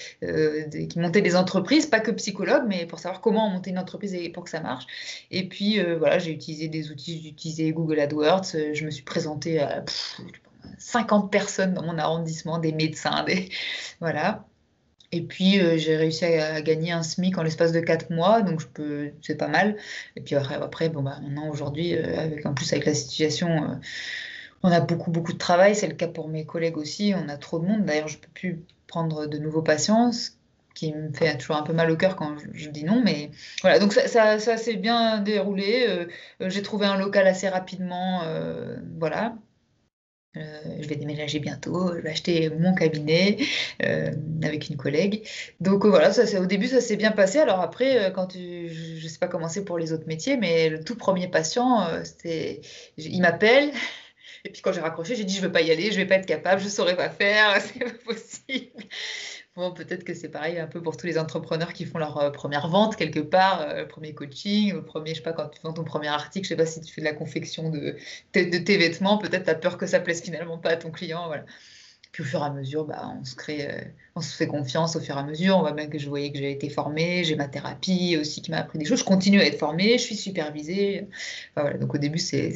[0.90, 4.30] qui montaient des entreprises, pas que psychologues, mais pour savoir comment monter une entreprise et
[4.30, 4.86] pour que ça marche.
[5.30, 7.22] Et puis, voilà, j'ai utilisé des outils.
[7.22, 8.46] J'ai utilisé Google AdWords.
[8.74, 9.84] je me suis présentée à
[10.80, 13.50] 50 personnes dans mon arrondissement, des médecins, des
[14.00, 14.46] voilà.
[15.12, 18.62] Et puis, euh, j'ai réussi à, gagner un SMIC en l'espace de 4 mois, donc
[19.22, 19.76] c'est pas mal.
[20.16, 23.76] Et puis après, après bon, bah, maintenant, aujourd'hui, euh, en plus, avec la situation, euh,
[24.64, 25.76] on a beaucoup, beaucoup de travail.
[25.76, 27.14] C'est le cas pour mes collègues aussi.
[27.16, 27.84] On a trop de monde.
[27.86, 30.32] D'ailleurs, je ne peux plus prendre de nouveaux patients, ce
[30.76, 33.02] qui me fait toujours un peu mal au cœur quand je, dis non.
[33.04, 33.32] Mais
[33.62, 36.08] voilà, donc ça, ça s'est bien déroulé.
[36.40, 38.24] j'ai trouvé un local assez rapidement.
[38.98, 39.36] voilà.
[40.38, 43.38] Euh, je vais déménager bientôt, je vais acheter mon cabinet
[43.84, 44.14] euh,
[44.44, 45.28] avec une collègue.
[45.60, 47.40] Donc euh, voilà, au début ça s'est bien passé.
[47.40, 50.84] Alors après, quand je ne sais pas comment c'est pour les autres métiers, mais le
[50.84, 51.86] tout premier patient,
[52.24, 53.72] il m'appelle.
[54.46, 56.04] Et puis quand j'ai raccroché, j'ai dit je ne veux pas y aller, je ne
[56.04, 58.84] vais pas être capable, je ne saurais pas faire, c'est pas possible.
[59.58, 62.30] Bon, peut-être que c'est pareil un peu pour tous les entrepreneurs qui font leur euh,
[62.30, 65.74] première vente quelque part, euh, premier coaching, le premier, je sais pas, quand tu vends
[65.74, 67.98] ton premier article, je sais pas si tu fais de la confection de,
[68.34, 71.28] de, tes vêtements, peut-être tu as peur que ça plaise finalement pas à ton client,
[71.28, 71.44] voilà.
[72.14, 73.82] Puis au fur et à mesure, bah, on se crée, euh,
[74.16, 75.58] on se fait confiance au fur et à mesure.
[75.58, 78.52] On voit bien que je voyais que j'ai été formée, j'ai ma thérapie aussi qui
[78.52, 79.00] m'a appris des choses.
[79.00, 81.08] Je continue à être formée, je suis supervisée.
[81.56, 81.78] voilà.
[81.78, 82.52] Donc au début, c'est,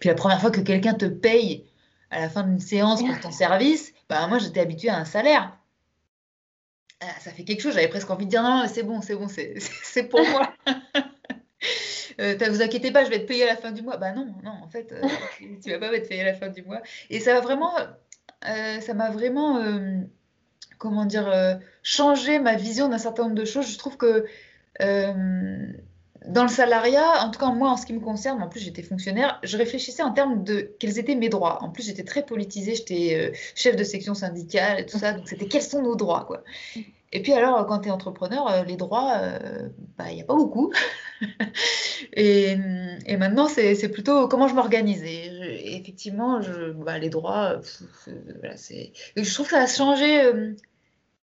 [0.00, 1.64] Puis la première fois que quelqu'un te paye
[2.10, 5.58] à la fin d'une séance pour ton service, bah, moi j'étais habituée à un salaire.
[7.00, 7.74] Ah, ça fait quelque chose.
[7.74, 10.52] J'avais presque envie de dire non, c'est bon, c'est bon, c'est pour moi.
[12.20, 13.96] euh, vous inquiétez pas, je vais être payée à la fin du mois.
[13.96, 15.02] Bah non, non, en fait, euh,
[15.62, 16.80] tu, vas pas être payée à la fin du mois.
[17.10, 17.74] Et ça va vraiment,
[18.48, 20.00] euh, ça m'a vraiment, euh,
[20.78, 21.32] comment dire,
[21.82, 23.70] changé ma vision d'un certain nombre de choses.
[23.70, 24.26] Je trouve que
[26.26, 28.82] dans le salariat, en tout cas moi en ce qui me concerne, en plus j'étais
[28.82, 31.62] fonctionnaire, je réfléchissais en termes de quels étaient mes droits.
[31.62, 35.46] En plus j'étais très politisée, j'étais chef de section syndicale et tout ça, donc c'était
[35.46, 36.42] quels sont nos droits quoi.
[37.14, 40.24] Et puis alors, quand tu es entrepreneur, euh, les droits, euh, bah, il n'y a
[40.24, 40.72] pas beaucoup.
[42.12, 42.56] et,
[43.16, 45.04] maintenant, c'est plutôt comment je m'organise.
[45.04, 46.40] Effectivement,
[46.74, 47.60] bah, les droits,
[48.06, 50.24] je trouve que ça a changé.
[50.24, 50.54] Euh,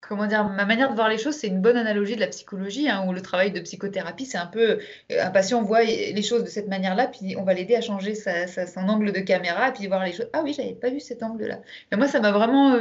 [0.02, 2.90] comment dire, ma manière de voir les choses, c'est une bonne analogie de la psychologie,
[2.90, 4.78] hein, où le travail de psychothérapie, c'est un peu,
[5.10, 8.88] un patient voit les choses de cette manière-là, puis on va l'aider à changer son
[8.88, 10.28] angle de caméra, puis voir les choses.
[10.34, 11.60] Ah oui, j'avais pas vu cet angle-là.
[11.96, 12.78] Moi, ça m'a vraiment,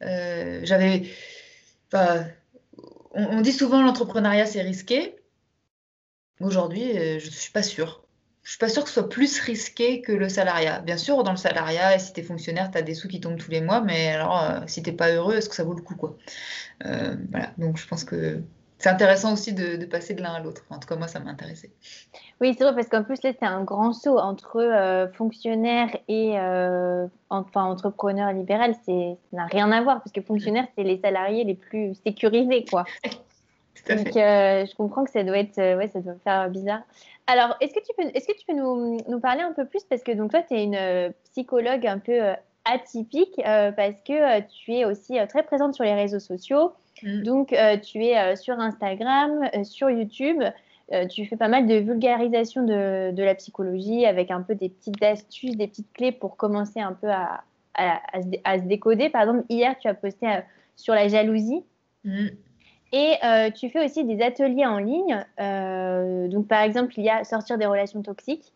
[0.00, 1.04] j'avais,
[3.16, 5.16] on, dit souvent l'entrepreneuriat c'est risqué.
[6.40, 8.05] Aujourd'hui, euh, je ne suis pas sûre.
[8.46, 10.78] Je suis pas sûre que ce soit plus risqué que le salariat.
[10.78, 13.38] Bien sûr, dans le salariat, si tu es fonctionnaire, tu as des sous qui tombent
[13.38, 15.74] tous les mois, mais alors euh, si tu n'es pas heureux, est-ce que ça vaut
[15.74, 16.16] le coup quoi?
[16.86, 18.40] Euh, Voilà, donc je pense que
[18.78, 20.62] c'est intéressant aussi de, passer de l'un à l'autre.
[20.70, 21.72] En tout cas, moi, ça m'a intéressé.
[22.40, 26.38] Oui, c'est vrai, parce qu'en plus, là, c'est un grand saut entre euh, fonctionnaire et
[26.38, 28.76] euh, enfin, entrepreneur libéral.
[28.86, 28.92] Ça
[29.32, 32.84] n'a rien à voir, parce que fonctionnaire, c'est les salariés les plus sécurisés, quoi.
[33.88, 36.82] Donc, euh, je comprends que ça doit être, ouais, ça doit faire bizarre.
[37.26, 39.84] Alors, est-ce que tu peux, est-ce que tu peux nous, nous, parler un peu plus?
[39.84, 42.20] Parce que donc, toi, tu es une psychologue un peu
[42.64, 46.72] atypique, parce que tu es aussi très présente sur les réseaux sociaux.
[47.02, 47.22] Mm.
[47.22, 50.42] Donc, euh, tu es euh, sur Instagram, euh, sur YouTube.
[51.10, 55.56] tu fais pas mal de vulgarisation de, la psychologie avec un peu des petites astuces,
[55.56, 57.42] des petites clés pour commencer un peu à,
[58.14, 59.10] se, décoder.
[59.10, 60.28] Par exemple, hier, tu as posté
[60.76, 61.64] sur la jalousie.
[62.04, 62.28] Mm.
[62.92, 63.16] Et
[63.54, 65.24] tu fais aussi des ateliers en ligne.
[66.30, 68.52] donc, par exemple, il y a sortir des relations toxiques,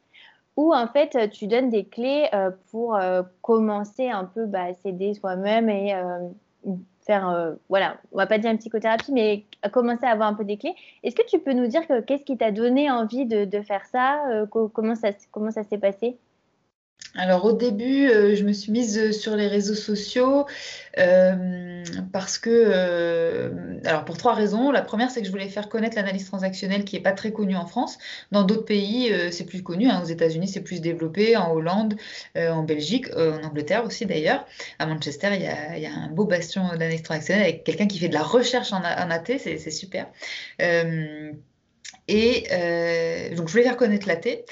[0.56, 2.28] où en fait, tu donnes des clés
[2.70, 2.98] pour
[3.42, 5.94] commencer un peu bah, à s'aider soi-même et
[7.10, 10.44] faire, euh, voilà, on va pas dire une psychothérapie, mais commencer à avoir un peu
[10.44, 10.74] des clés.
[11.02, 14.28] Est-ce que tu peux nous dire qu'est-ce qui t'a donné envie de, faire ça?
[14.30, 16.18] Euh, Comment ça, comment ça s'est passé?
[17.16, 20.46] Alors au début, euh, je me suis mise euh, sur les réseaux sociaux
[20.98, 21.82] euh,
[22.12, 24.70] parce que, alors pour trois raisons.
[24.70, 27.56] La première, c'est que je voulais faire connaître l'analyse transactionnelle qui n'est pas très connue
[27.56, 27.98] en France.
[28.30, 29.88] Dans d'autres pays, c'est plus connu.
[29.88, 30.02] Hein.
[30.02, 31.36] Aux États-Unis, c'est plus développé.
[31.36, 31.96] En Hollande,
[32.36, 34.46] en Belgique, en Angleterre aussi d'ailleurs.
[34.78, 38.14] À Manchester, il y a, un beau bastion d'analyse transactionnelle avec quelqu'un qui fait de
[38.14, 39.38] la recherche en, en AT.
[39.38, 40.06] C'est super.
[40.60, 40.90] et
[43.36, 44.44] donc je voulais faire connaître l'AT.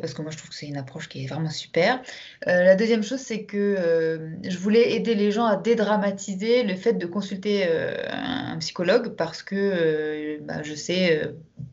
[0.00, 2.00] Parce que moi je trouve que c'est une approche qui est vraiment super.
[2.46, 7.06] la deuxième chose, c'est que je voulais aider les gens à dédramatiser le fait de
[7.06, 7.68] consulter
[8.10, 11.22] un, psychologue parce que bah, je sais,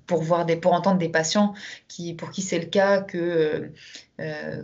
[0.07, 1.53] pour, voir des, pour entendre des patients
[1.87, 3.71] qui, pour qui c'est le cas, que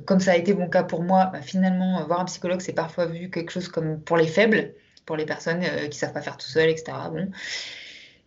[0.05, 3.05] comme ça a été mon cas pour moi, bah, finalement, voir un psychologue, c'est parfois
[3.05, 4.73] vu quelque chose comme pour les faibles
[5.05, 6.93] pour les personnes qui ne savent pas faire tout seul, etc.
[7.11, 7.29] Bon.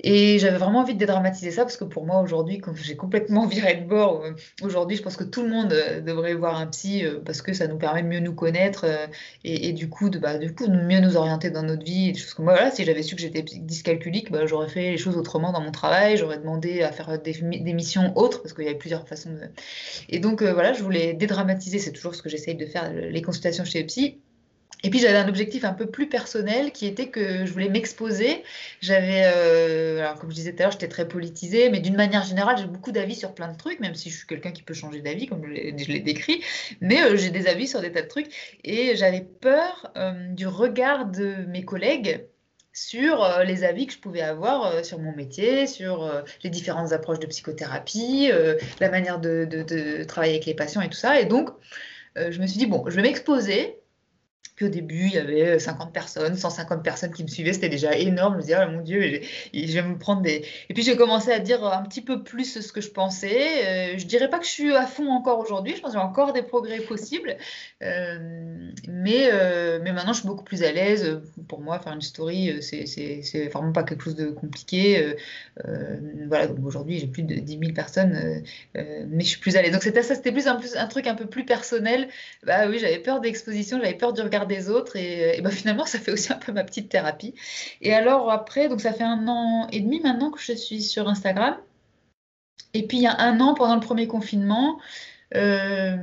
[0.00, 3.46] Et j'avais vraiment envie de dédramatiser ça parce que pour moi aujourd'hui, quand j'ai complètement
[3.48, 4.32] viré de bord, euh,
[4.62, 7.52] aujourd'hui je pense que tout le monde euh, devrait voir un psy euh, parce que
[7.52, 8.86] ça nous permet de mieux nous connaître
[9.44, 12.14] et, du coup de bah, du coup mieux nous orienter dans notre vie.
[12.14, 15.16] choses comme moi, voilà, si j'avais su que j'étais dyscalculique, bah, j'aurais fait les choses
[15.16, 17.42] autrement dans mon travail, j'aurais demandé à faire des,
[17.72, 19.40] missions autres parce qu'il y avait plusieurs façons de.
[20.08, 23.64] Et donc voilà, je voulais dédramatiser, c'est toujours ce que j'essaye de faire, les consultations
[23.64, 24.18] chez le psy
[24.84, 28.44] et puis j'avais un objectif un peu plus personnel qui était que je voulais m'exposer.
[28.80, 32.22] J'avais, euh, alors comme je disais tout à l'heure, j'étais très politisée, mais d'une manière
[32.22, 34.74] générale, j'ai beaucoup d'avis sur plein de trucs, même si je suis quelqu'un qui peut
[34.74, 36.42] changer d'avis, comme je l'ai décrit.
[36.80, 38.58] Mais euh, j'ai des avis sur des tas de trucs.
[38.62, 42.26] Et j'avais peur euh, du regard de mes collègues
[42.72, 46.08] sur les avis que je pouvais avoir sur mon métier, sur
[46.44, 48.30] les différentes approches de psychothérapie,
[48.78, 51.20] la manière de, travailler avec les patients et tout ça.
[51.20, 51.50] Et donc,
[52.14, 53.77] je me suis dit, bon, je vais m'exposer
[54.66, 58.34] au début, il y avait 50 personnes, 150 personnes qui me suivaient, c'était déjà énorme.
[58.34, 59.20] Je me disais, oh mon Dieu,
[59.52, 60.44] je vais me prendre des.
[60.68, 63.94] Et puis j'ai commencé à dire un petit peu plus ce que je pensais.
[63.94, 66.04] Euh, je dirais pas que je suis à fond encore aujourd'hui, je pense y a
[66.04, 67.36] encore des progrès possibles.
[67.82, 71.20] Euh, mais, euh, mais maintenant, je suis beaucoup plus à l'aise.
[71.48, 75.14] Pour moi, faire une story, c'est vraiment pas quelque chose de compliqué.
[76.26, 78.42] voilà, aujourd'hui, j'ai plus de 10 000 personnes,
[78.74, 79.72] mais je suis plus à l'aise.
[79.72, 82.08] Donc c'était ça, c'était plus un, plus un truc un peu plus personnel.
[82.44, 85.98] Bah oui, j'avais peur d'exposition, j'avais peur du regard des autres et, ben finalement ça
[85.98, 87.34] fait aussi un peu ma petite thérapie.
[87.80, 91.08] Et alors après, donc ça fait un an et demi maintenant que je suis sur
[91.08, 91.56] Instagram.
[92.74, 94.78] Et puis il y a un an pendant le premier confinement,
[95.34, 95.96] euh,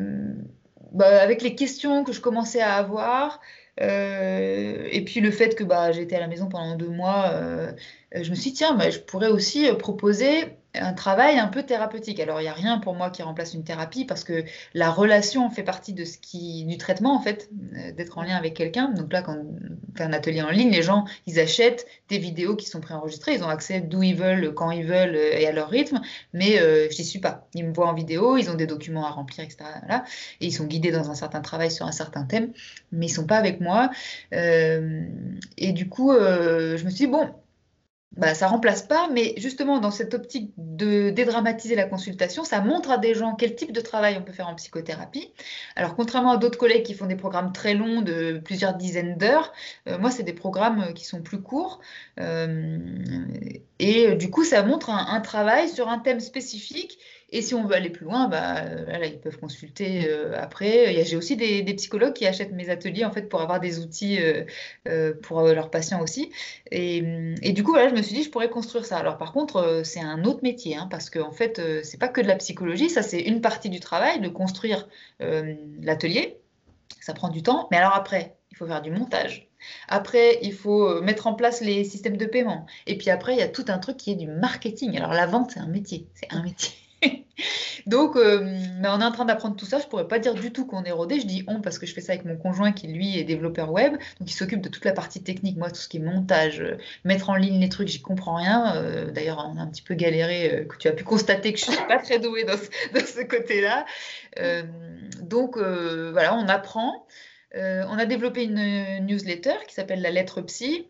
[0.91, 3.41] bah, avec les questions que je commençais à avoir,
[3.81, 7.71] euh, et puis le fait que bah, j'étais à la maison pendant deux mois, euh,
[8.13, 12.19] je me suis dit, tiens, bah, je pourrais aussi proposer un travail un peu thérapeutique.
[12.19, 15.49] Alors, il n'y a rien pour moi qui remplace une thérapie parce que la relation
[15.49, 18.89] fait partie de ce qui, du traitement, en fait, euh, d'être en lien avec quelqu'un.
[18.89, 19.57] Donc là, quand on
[19.95, 23.35] fait un atelier en ligne, les gens, ils achètent des vidéos qui sont préenregistrées.
[23.35, 26.01] Ils ont accès d'où ils veulent, quand ils veulent euh, et à leur rythme.
[26.33, 27.47] Mais euh, je n'y suis pas.
[27.53, 29.65] Ils me voient en vidéo, ils ont des documents à remplir, etc.
[30.41, 32.51] et ils sont guidés dans un certain travail sur un certain thème,
[32.91, 33.89] mais ils ne sont pas avec moi.
[34.31, 37.29] et du coup, je me suis dit, bon,
[38.17, 42.91] bah, ça remplace pas, mais justement dans cette optique de dédramatiser la consultation, ça montre
[42.91, 45.33] à des gens quel type de travail on peut faire en psychothérapie.
[45.75, 49.51] Alors contrairement à d'autres collègues qui font des programmes très longs de plusieurs dizaines d'heures,
[49.87, 51.81] euh, moi c'est des programmes qui sont plus courts.
[52.19, 52.79] Euh,
[53.79, 56.99] et du coup ça montre un, travail sur un thème spécifique
[57.31, 61.03] et si on veut aller plus loin, bah, là, ils peuvent consulter euh, après.
[61.03, 64.43] J'ai aussi des, psychologues qui achètent mes ateliers en fait pour avoir des outils euh,
[64.87, 66.31] euh, pour leurs patients aussi.
[66.71, 67.01] Et,
[67.51, 68.97] du coup, voilà, je me suis dit, je pourrais construire ça.
[68.97, 72.21] Alors par contre, c'est un autre métier hein, parce qu'en en fait, c'est pas que
[72.21, 72.89] de la psychologie.
[72.89, 74.87] Ça, c'est une partie du travail de construire
[75.19, 76.37] l'atelier.
[77.01, 77.67] Ça prend du temps.
[77.71, 79.49] Mais alors après, il faut faire du montage.
[79.87, 82.67] Après, il faut mettre en place les systèmes de paiement.
[82.85, 84.95] Et puis après, il y a tout un truc qui est du marketing.
[84.95, 86.07] Alors la vente, c'est un métier.
[86.13, 86.71] C'est un métier.
[87.85, 88.39] Donc, euh,
[88.83, 89.79] on est en train d'apprendre tout ça.
[89.79, 91.19] Je pourrais pas dire du tout qu'on est rodé.
[91.19, 93.71] Je dis on parce que je fais ça avec mon conjoint qui lui est développeur
[93.71, 95.57] web, donc il s'occupe de toute la partie technique.
[95.57, 98.75] Moi, tout ce qui est montage, euh, mettre en ligne les trucs, j'y comprends rien.
[98.75, 100.65] Euh, d'ailleurs, on a un petit peu galéré.
[100.69, 103.85] que tu as pu constater que je suis pas très douée dans ce, côté-là.
[105.21, 107.05] donc voilà, on apprend.
[107.53, 110.87] on a développé une newsletter qui s'appelle la lettre psy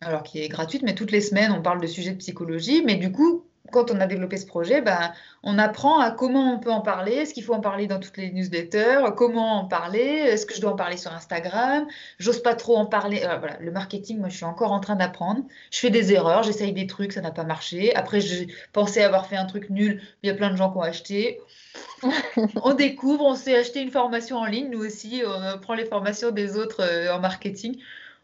[0.00, 2.82] alors qui est gratuite, mais toutes les semaines, on parle de sujets de psychologie.
[2.84, 5.12] Mais du coup, quand on a développé ce projet, ben,
[5.42, 8.16] on apprend à comment on peut en parler, est-ce qu'il faut en parler dans toutes
[8.16, 11.86] les newsletters, comment en parler, est-ce que je dois en parler sur Instagram,
[12.18, 13.22] j'ose pas trop en parler.
[13.24, 15.42] Euh, voilà, le marketing, moi je suis encore en train d'apprendre.
[15.70, 17.94] Je fais des erreurs, j'essaye des trucs, ça n'a pas marché.
[17.94, 20.78] Après, j'ai pensé avoir fait un truc nul, il y a plein de gens qui
[20.78, 21.40] ont acheté.
[22.62, 26.30] on découvre, on sait acheter une formation en ligne, nous aussi, on prend les formations
[26.30, 27.78] des autres euh, en marketing.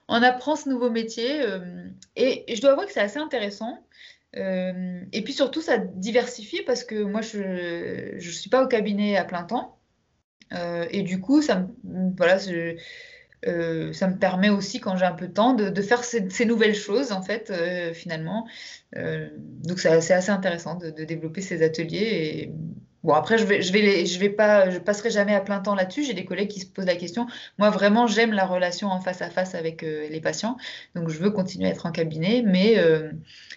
[0.08, 1.60] On apprend ce nouveau métier euh,
[2.16, 3.78] et je dois avouer que c'est assez intéressant.
[4.36, 9.16] Euh, et puis surtout, ça diversifie parce que moi, je ne suis pas au cabinet
[9.16, 9.78] à plein temps.
[10.52, 12.38] Euh, et du coup, ça me, voilà,
[13.46, 16.74] euh, ça me permet aussi, quand j'ai un peu de temps, de, faire ces, nouvelles
[16.74, 17.52] choses, en fait,
[17.94, 18.46] finalement.
[18.94, 22.52] donc, c'est assez intéressant de, développer ces ateliers.
[23.04, 25.74] Bon, après, je vais, je vais, je vais pas, je passerai jamais à plein temps
[25.74, 26.04] là-dessus.
[26.04, 27.26] J'ai des collègues qui se posent la question.
[27.58, 30.56] Moi, vraiment, j'aime la relation en face à face avec euh, les patients.
[30.94, 33.10] Donc, je veux continuer à être en cabinet, mais euh,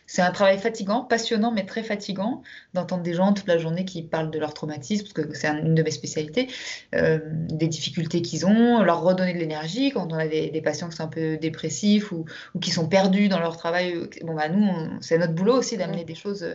[0.05, 2.41] c'est un travail fatigant, passionnant, mais très fatigant
[2.73, 5.75] d'entendre des gens toute la journée qui parlent de leur traumatisme, parce que c'est une
[5.75, 6.49] de mes spécialités,
[6.93, 10.97] euh, des difficultés qu'ils ont, leur redonner de l'énergie quand on a des, patients qui
[10.97, 12.25] sont un peu dépressifs ou,
[12.59, 14.09] qui sont perdus dans leur travail.
[14.23, 14.69] Bon, bah, nous,
[14.99, 16.45] c'est notre boulot aussi d'amener des choses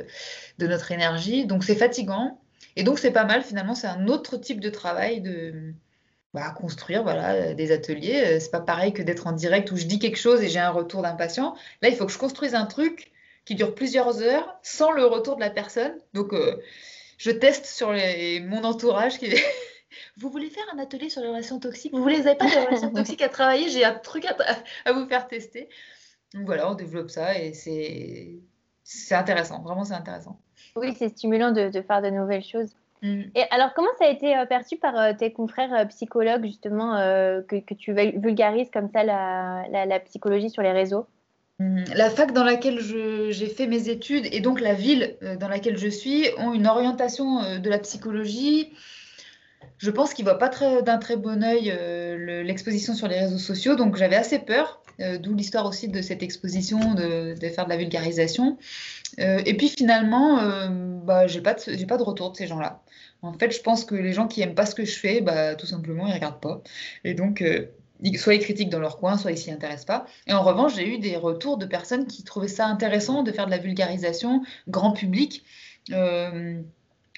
[0.58, 1.46] de notre énergie.
[1.46, 2.38] Donc, c'est fatigant.
[2.76, 5.74] Et donc, c'est pas mal, finalement, c'est un autre type de travail de
[6.34, 8.22] bah, construire voilà, des ateliers.
[8.24, 10.58] Euh, c'est pas pareil que d'être en direct où je dis quelque chose et j'ai
[10.58, 11.54] un retour d'un patient.
[11.82, 13.12] Là, il faut que je construise un truc
[13.44, 15.92] qui dure plusieurs heures sans le retour de la personne.
[16.14, 16.56] Donc, euh,
[17.18, 19.34] je teste sur les, mon entourage qui
[20.16, 21.92] Vous voulez faire un atelier sur les relations toxiques?
[21.92, 23.68] Vous n'avez pas de relations toxiques à travailler?
[23.68, 24.34] J'ai un truc à,
[24.86, 25.68] à, vous faire tester.
[26.32, 29.60] Donc voilà, on développe ça et c'est intéressant.
[29.62, 30.40] Vraiment, c'est intéressant.
[30.76, 32.70] Oui, c'est stimulant de, faire de nouvelles choses.
[33.02, 33.22] Mm.
[33.34, 36.96] Et alors, comment ça a été euh, perçu par euh, tes confrères euh, psychologues, justement,
[37.48, 41.06] que, tu vulgarises comme ça la, psychologie sur les réseaux?
[41.58, 41.84] Mm.
[41.94, 45.88] la fac dans laquelle j'ai fait mes études et donc la ville dans laquelle je
[45.88, 48.72] suis ont une orientation de la psychologie.
[49.76, 50.48] Je pense qu'ils ne voient pas
[50.80, 51.70] d'un très bon œil
[52.44, 54.81] l'exposition sur les réseaux sociaux, donc j'avais assez peur,
[55.18, 58.58] d'où l'histoire aussi de cette exposition, de, faire de la vulgarisation.
[59.18, 62.82] Euh, et puis finalement, euh, bah, j'ai pas, de, pas de retour de ces gens-là.
[63.22, 65.54] En fait, je pense que les gens qui aiment pas ce que je fais, bah,
[65.54, 66.62] tout simplement, ils regardent pas.
[67.04, 67.66] Et donc, euh,
[68.16, 70.06] soit ils critiquent dans leur coin, soit ils s'y intéressent pas.
[70.26, 73.46] Et en revanche, j'ai eu des retours de personnes qui trouvaient ça intéressant de faire
[73.46, 75.44] de la vulgarisation grand public.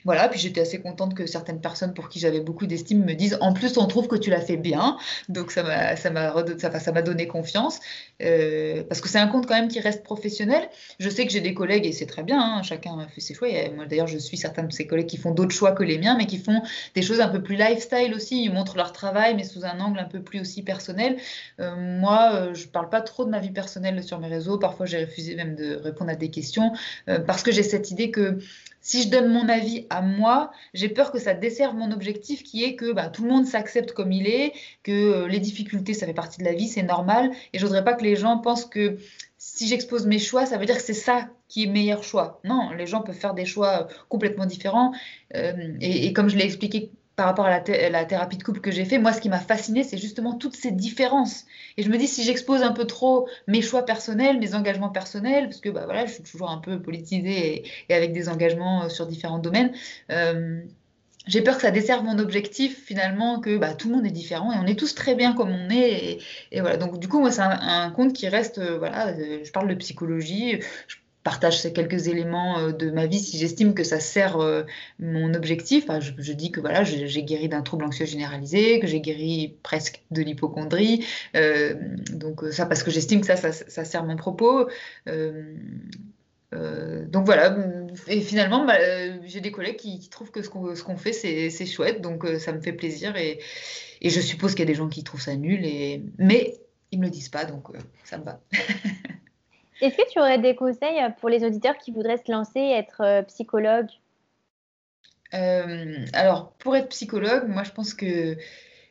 [0.05, 3.39] Voilà, puis j'étais assez contente que certaines personnes pour qui j'avais beaucoup d'estime me disent
[3.41, 4.99] en plus on trouve que tu l'as fait bien,
[5.31, 6.33] donc ça m'a ça m'a
[6.81, 7.81] ça, donné confiance
[8.23, 10.69] euh, parce que c'est un compte quand même qui reste professionnel.
[10.99, 13.49] Je sais que j'ai des collègues et c'est très bien, hein, chacun fait ses choix.
[13.75, 16.17] moi d'ailleurs je suis certains de ces collègues qui font d'autres choix que les miens,
[16.19, 16.63] mais qui font
[16.95, 18.45] des choses un peu plus lifestyle aussi.
[18.45, 21.17] Ils montrent leur travail mais sous un angle un peu plus aussi personnel.
[21.61, 24.59] Euh, moi euh, je parle pas trop de ma vie personnelle sur mes réseaux.
[24.59, 26.73] Parfois j'ai refusé même de répondre à des questions
[27.27, 28.39] parce que j'ai cette idée que
[28.85, 32.64] si je donne mon avis à moi, j'ai peur que ça desserve mon objectif qui
[32.64, 36.05] est que bah, tout le monde s'accepte comme il est, que euh, les difficultés, ça
[36.05, 37.32] fait partie de la vie, c'est normal.
[37.55, 38.99] Et je voudrais pas que les gens pensent que
[39.39, 42.41] si j'expose mes choix, ça veut dire que c'est ça qui est meilleur choix.
[42.45, 44.93] Non, les gens peuvent faire des choix euh, complètement différents.
[45.35, 48.71] Euh, et, et, comme je l'ai expliqué par rapport à la, thérapie de couple que
[48.71, 51.45] j'ai fait, moi, ce qui m'a fasciné, c'est justement toutes ces différences.
[51.77, 55.45] Et je me dis, si j'expose un peu trop mes choix personnels, mes engagements personnels,
[55.45, 58.89] parce que bah, voilà, je suis toujours un peu politisée et, avec des engagements euh,
[58.89, 59.73] sur différents domaines,
[60.11, 60.61] euh,
[61.27, 64.53] j'ai peur que ça desserve mon objectif finalement, que bah, tout le monde est différent
[64.53, 66.19] et on est tous très bien comme on est.
[66.51, 66.77] Et, voilà.
[66.77, 70.61] Donc du coup, moi, c'est un, compte qui reste, euh, voilà, je parle de psychologie.
[70.89, 74.62] Je partage ces quelques éléments euh, de ma vie si j'estime que ça sert euh,
[75.01, 75.87] mon objectif.
[75.99, 80.22] je, dis que voilà, j'ai guéri d'un trouble anxieux généralisé, que j'ai guéri presque de
[80.22, 81.05] l'hypochondrie.
[81.35, 81.75] Euh,
[82.12, 84.68] donc ça parce que j'estime que ça, ça, sert mon propos.
[86.53, 87.57] donc voilà,
[88.07, 88.79] et finalement, bah,
[89.25, 92.72] j'ai des collègues qui, trouvent que ce qu'on fait, c'est chouette, donc ça me fait
[92.72, 93.16] plaisir.
[93.16, 93.41] Et,
[94.03, 96.03] et je suppose qu'il y a des gens qui trouvent ça nul, et...
[96.18, 96.55] mais
[96.93, 97.68] ils ne me le disent pas, donc
[98.05, 98.41] ça me va.
[99.81, 103.22] Est-ce que tu aurais des conseils pour les auditeurs qui voudraient se lancer être euh,
[103.22, 103.89] psychologue?
[105.35, 108.37] Euh, Alors, pour être psychologue, moi je pense que,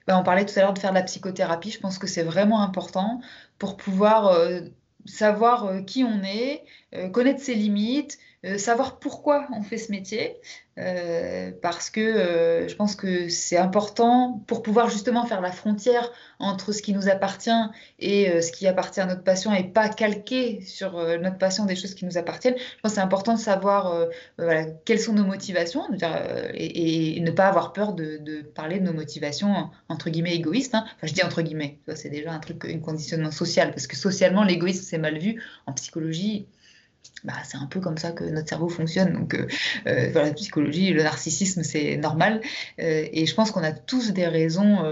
[0.08, 2.24] bah, on parlait tout à l'heure de faire de la psychothérapie, je pense que c'est
[2.24, 3.22] vraiment important
[3.60, 4.62] pour pouvoir euh,
[5.06, 6.64] savoir qui on est,
[7.12, 8.18] connaître ses limites,
[8.58, 10.38] savoir pourquoi on fait ce métier.
[10.80, 16.12] Euh, parce que euh, je pense que c'est important pour pouvoir justement faire la frontière
[16.40, 17.52] entre ce qui nous appartient
[18.00, 21.76] et euh, ce qui appartient à notre patient et pas calquer sur notre patient des
[21.76, 22.56] choses qui nous appartiennent.
[22.58, 24.08] Je pense que c'est important de savoir
[24.86, 25.84] quelles sont nos motivations
[26.56, 30.76] et, ne pas avoir peur de, de, parler de nos motivations entre guillemets égoïstes.
[30.76, 30.86] Hein.
[30.96, 34.44] Enfin, je dis entre guillemets, c'est déjà un truc, un conditionnement social parce que socialement
[34.44, 35.42] l'égoïsme c'est mal vu.
[35.68, 36.48] En psychologie,
[37.24, 39.14] bah, c'est un peu comme ça que notre cerveau fonctionne.
[39.14, 39.48] Donc, euh,
[39.88, 42.42] euh, la psychologie, le narcissisme, c'est normal.
[42.80, 44.84] Euh, et je pense qu'on a tous des raisons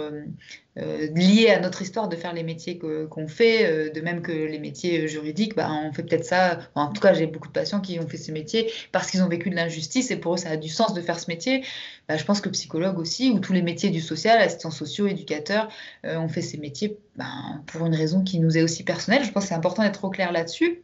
[0.77, 5.07] liées à notre histoire de faire les métiers qu'on fait, de même que les métiers
[5.07, 5.55] juridiques.
[5.55, 6.59] Bah, on fait peut-être ça.
[6.75, 9.27] en tout cas, j'ai beaucoup de patients qui ont fait ce métier parce qu'ils ont
[9.27, 11.65] vécu de l'injustice et pour eux, ça a du sens de faire ce métier.
[12.07, 15.67] Bah, je pense que psychologue aussi, ou tous les métiers du social, assistants sociaux, éducateurs,
[16.05, 17.25] ont fait ces métiers bah,
[17.67, 19.25] pour une raison qui nous est aussi personnelle.
[19.25, 20.83] Je pense que c'est important d'être au clair là-dessus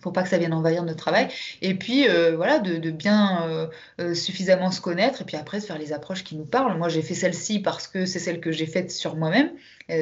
[0.00, 1.28] faut pas que ça vienne envahir notre travail.
[1.62, 3.66] Et puis, euh, voilà, de, bien euh,
[4.00, 6.76] euh, suffisamment se connaître et puis après de faire les approches qui nous parlent.
[6.78, 9.50] Moi, j'ai fait celle-ci parce que c'est celle que j'ai faite sur moi-même.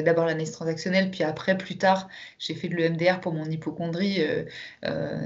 [0.05, 4.21] D'abord l'analyse transactionnelle, puis après, plus tard, j'ai fait de l'EMDR pour mon hypochondrie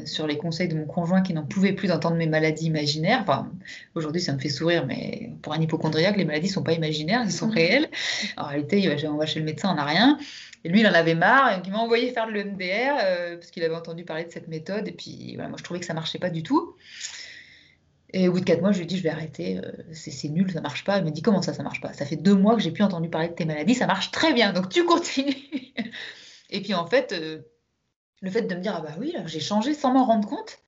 [0.06, 3.20] sur les conseils de mon conjoint qui n'en pouvait plus d'entendre mes maladies imaginaires.
[3.24, 3.52] Enfin,
[3.94, 7.24] aujourd'hui, ça me fait sourire, mais pour un hypochondriaque, les maladies ne sont pas imaginaires,
[7.26, 7.52] elles sont mmh.
[7.52, 7.90] réelles.
[8.38, 10.18] En réalité, on va chez le médecin, on n'a rien.
[10.64, 13.76] Et lui, il en avait marre, il m'a envoyé faire de l'EMDR parce qu'il avait
[13.76, 14.88] entendu parler de cette méthode.
[14.88, 16.76] Et puis, voilà, moi, je trouvais que ça marchait pas du tout.
[18.14, 20.30] Et au bout de quatre mois, je lui ai dit, je vais arrêter, euh, c'est
[20.30, 20.98] nul, ça marche pas.
[20.98, 21.94] Elle me dit, comment ça, ça marche pas?
[21.94, 24.34] Ça fait deux mois que j'ai plus entendu parler de tes maladies, ça marche très
[24.34, 25.36] bien, donc tu continues.
[26.52, 27.40] et puis en fait, euh,
[28.22, 30.60] le fait de me dire, ah bah oui, j'ai changé sans m'en rendre compte,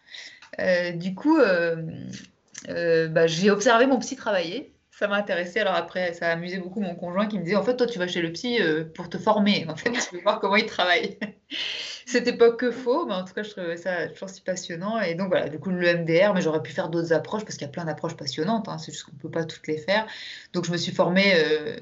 [0.60, 4.75] euh, du coup, bah, j'ai observé mon psy travailler.
[4.98, 5.60] Ça m'a intéressé.
[5.60, 8.00] Alors après, ça a amusé beaucoup mon conjoint qui me disait, en fait, toi, tu
[8.00, 8.60] vas chez le psy
[8.94, 9.66] pour te former.
[9.68, 11.20] En fait, tu veux voir comment il travaille.
[12.06, 15.02] C'était pas que faux, mais en tout cas, je trouvais ça toujours si passionnant.
[15.02, 17.66] Et donc voilà, du coup, le MDR, mais j'aurais pu faire d'autres approches parce qu'il
[17.66, 18.70] y a plein d'approches passionnantes.
[18.70, 20.06] Hein, c'est juste qu'on peut pas toutes les faire.
[20.54, 21.78] Donc je me suis formée euh,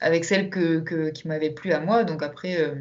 [0.00, 2.04] avec celle que, qui m'avait plu à moi.
[2.04, 2.74] Donc après, euh,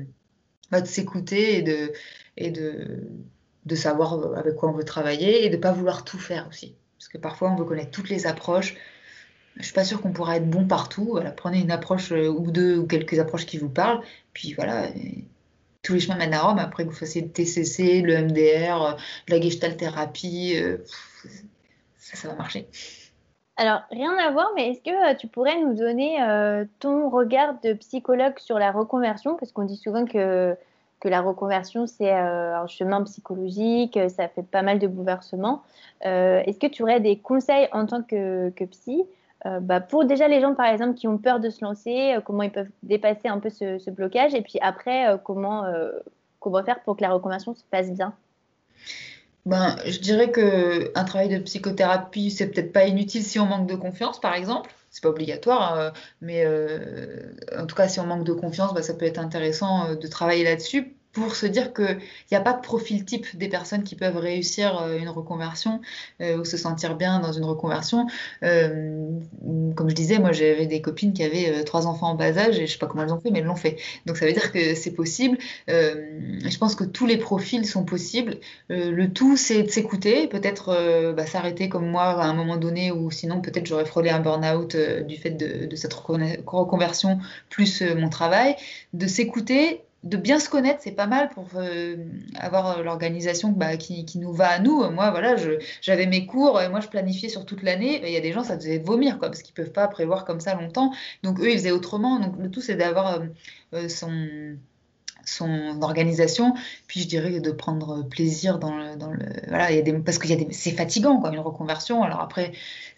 [0.71, 1.91] bah, de s'écouter et de,
[2.37, 3.09] et de,
[3.65, 6.77] de savoir euh, avec quoi on veut travailler et de pas vouloir tout faire aussi.
[6.97, 8.75] Parce que parfois, on veut connaître toutes les approches.
[9.59, 11.09] Je suis pas sûre qu'on pourra être bon partout.
[11.11, 14.01] Voilà, prenez une approche ou deux ou quelques approches qui vous parlent.
[14.33, 14.87] Puis voilà
[15.83, 16.59] tous les chemins mènent à Rome.
[16.59, 18.91] Après que vous fassiez le TCC, le MDR, euh,
[19.27, 20.77] la gestalt thérapie, euh,
[21.97, 22.67] ça, va marcher.
[23.57, 26.17] Alors, rien à voir, mais est-ce que euh, tu pourrais nous donner
[26.79, 29.35] ton regard de psychologue sur la reconversion?
[29.35, 30.55] Parce qu'on dit souvent que,
[30.99, 35.63] que la reconversion, c'est un chemin psychologique, ça fait pas mal de bouleversements.
[36.01, 39.03] est-ce que tu aurais des conseils en tant que, que psy
[39.45, 42.21] euh, bah, pour déjà les gens, par exemple, qui ont peur de se lancer, euh,
[42.21, 45.65] comment ils peuvent dépasser un peu ce, blocage, et puis après, euh, comment,
[46.39, 48.13] comment faire pour que la reconversion se passe bien?
[49.45, 53.67] Ben, je dirais que un travail de psychothérapie, c'est peut-être pas inutile si on manque
[53.67, 54.71] de confiance, par exemple.
[54.91, 56.45] C'est pas obligatoire, hein, mais
[57.57, 60.43] en tout cas, si on manque de confiance, ben, ça peut être intéressant de travailler
[60.43, 61.99] là-dessus pour se dire qu'il
[62.31, 65.81] n'y a pas de profil type des personnes qui peuvent réussir euh, une reconversion
[66.21, 68.05] euh, ou se sentir bien dans une reconversion.
[68.43, 69.09] Euh,
[69.75, 72.57] comme je disais, moi j'avais des copines qui avaient trois enfants en bas âge et
[72.57, 73.77] je ne sais pas comment elles ont fait, mais elles l'ont fait.
[74.05, 75.37] Donc ça veut dire que c'est possible.
[75.67, 78.37] je pense que tous les profils sont possibles.
[78.69, 83.09] le tout, c'est de s'écouter, peut-être bah, s'arrêter comme moi à un moment donné ou
[83.09, 84.75] sinon peut-être j'aurais frôlé un burn-out
[85.07, 88.55] du fait de, de, cette reconversion plus mon travail,
[88.93, 91.97] de s'écouter de bien se connaître, c'est pas mal pour euh,
[92.35, 94.89] avoir l'organisation bah, qui, nous va à nous.
[94.91, 95.35] Moi, voilà,
[95.81, 98.01] j'avais mes cours et moi, je planifiais sur toute l'année.
[98.05, 100.39] Il y a des gens, ça devait vomir, quoi, parce qu'ils peuvent pas prévoir comme
[100.39, 100.93] ça longtemps.
[101.23, 102.19] Donc, eux, ils faisaient autrement.
[102.19, 103.25] Donc, le tout, c'est d'avoir euh,
[103.73, 104.57] euh, son
[105.25, 106.53] son organisation,
[106.87, 109.93] puis je dirais de prendre plaisir dans le, dans le voilà, il y a des,
[109.93, 112.03] parce des, c'est fatigant quoi, une reconversion.
[112.03, 112.51] Alors après,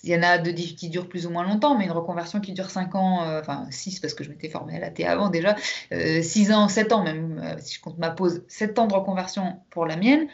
[0.04, 2.54] il y en a de qui durent plus ou moins longtemps, mais une reconversion qui
[2.54, 5.30] dure 5 ans, euh, enfin 6 parce que je m'étais formée à la T avant
[5.30, 5.56] déjà,
[5.92, 8.94] 6 euh, ans, 7 ans même, euh, si je compte ma pause, 7 ans de
[8.94, 10.28] reconversion pour la mienne,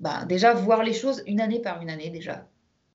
[0.00, 2.46] bah, déjà voir les choses une année par une année déjà.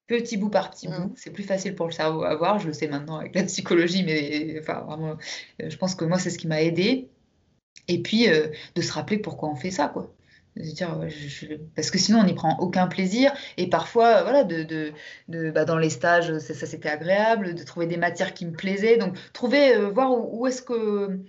[0.07, 1.13] Petit bout par petit bout, mmh.
[1.15, 2.57] c'est plus facile pour le cerveau à voir.
[2.57, 5.17] Je le sais maintenant avec la psychologie, mais enfin vraiment,
[5.59, 7.09] je pense que moi c'est ce qui m'a aidé
[7.89, 10.13] et puis euh, de se rappeler pourquoi on fait ça, quoi.
[11.75, 14.63] Parce que sinon on n'y prend aucun plaisir et parfois voilà de,
[15.29, 18.97] de bah, dans les stages ça, c'était agréable de trouver des matières qui me plaisaient
[18.97, 21.21] donc trouver euh, voir où, est-ce que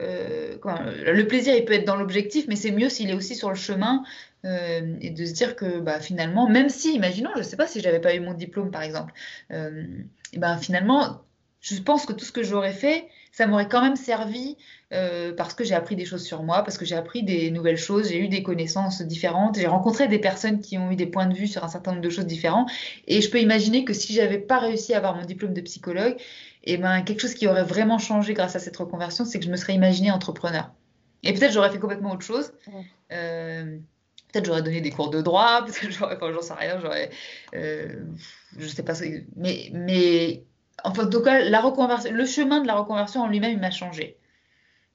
[0.00, 3.50] euh, le plaisir il peut être dans l'objectif mais c'est mieux s'il est aussi sur
[3.50, 4.02] le chemin
[4.42, 8.00] et de se dire que bah, finalement même si imaginons je sais pas si j'avais
[8.00, 9.12] pas eu mon diplôme par exemple
[9.50, 11.20] et ben finalement
[11.60, 14.56] je pense que tout ce que j'aurais fait ça m'aurait quand même servi
[14.92, 17.78] euh, parce que j'ai appris des choses sur moi, parce que j'ai appris des nouvelles
[17.78, 21.26] choses, j'ai eu des connaissances différentes, j'ai rencontré des personnes qui ont eu des points
[21.26, 22.70] de vue sur un certain nombre de choses différentes.
[23.08, 26.16] Et je peux imaginer que si j'avais pas réussi à avoir mon diplôme de psychologue,
[26.64, 29.44] et eh ben, quelque chose qui aurait vraiment changé grâce à cette reconversion, c'est que
[29.44, 30.70] je me serais imaginé entrepreneur.
[31.24, 32.52] Et peut-être j'aurais fait complètement autre chose.
[33.12, 33.78] Euh,
[34.30, 37.10] peut-être j'aurais donné des cours de droit, peut-être j'aurais, enfin, j'en sais rien, j'aurais,
[37.54, 38.04] euh,
[38.58, 38.92] je sais pas,
[39.36, 40.44] mais, mais
[40.84, 44.16] enfin, cas, la reconversion, le chemin de la reconversion en lui-même, il m'a changé.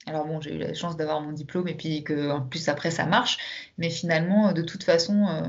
[0.08, 2.92] Alors bon, j'ai eu la chance d'avoir mon diplôme et puis que en plus après
[2.92, 3.38] ça marche,
[3.78, 5.44] mais finalement, de toute façon, euh,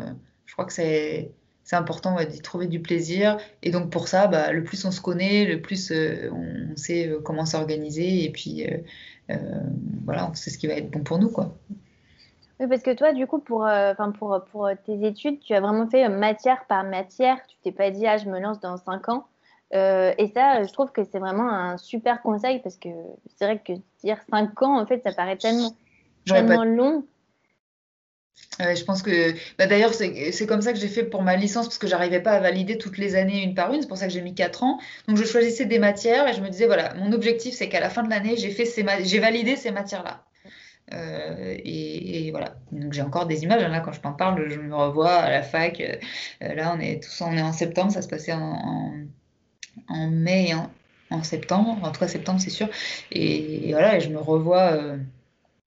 [0.47, 1.32] je crois que c'est
[1.70, 3.39] important d'y trouver du plaisir.
[3.62, 7.09] Et donc pour ça, bah, le plus on se connaît, le plus euh, on sait
[7.09, 8.66] euh, comment s'organiser et puis
[10.05, 11.55] voilà, c'est ce qui va être bon pour nous, quoi.
[12.61, 13.68] Oui, parce que toi, du coup, pour,
[14.18, 17.36] pour, pour tes études, tu as vraiment fait matière par matière.
[17.47, 19.26] Tu t'es pas dit, ah, je me lance dans 5 ans.
[19.75, 22.89] Euh, et ça, je trouve que c'est vraiment un super conseil parce que
[23.37, 25.75] c'est vrai que dire 5 ans, en fait, ça paraît tellement,
[26.27, 27.05] tellement long.
[28.59, 31.79] je pense que bah, d'ailleurs c'est comme ça que j'ai fait pour ma licence parce
[31.79, 34.12] que j'arrivais pas à valider toutes les années une par une, c'est pour ça que
[34.12, 34.79] j'ai mis 4 ans.
[35.07, 37.91] Donc je choisissais des matières et je me disais voilà, mon objectif c'est qu'à la
[37.91, 38.64] fin de l'année, j'ai fait
[39.05, 40.25] j'ai validé ces matières-là.
[40.95, 42.57] Euh, et, voilà.
[42.73, 43.62] Donc j'ai encore des images.
[43.62, 45.81] Là, quand je t'en parle, je me revois à la fac.
[45.81, 47.93] Euh, là, on est tous on est en septembre.
[47.93, 48.93] Ça se passait en, en,
[50.09, 51.79] mai et en, septembre.
[51.83, 52.68] En tout cas, septembre, c'est sûr.
[53.12, 54.99] Et, voilà, et je me revois euh,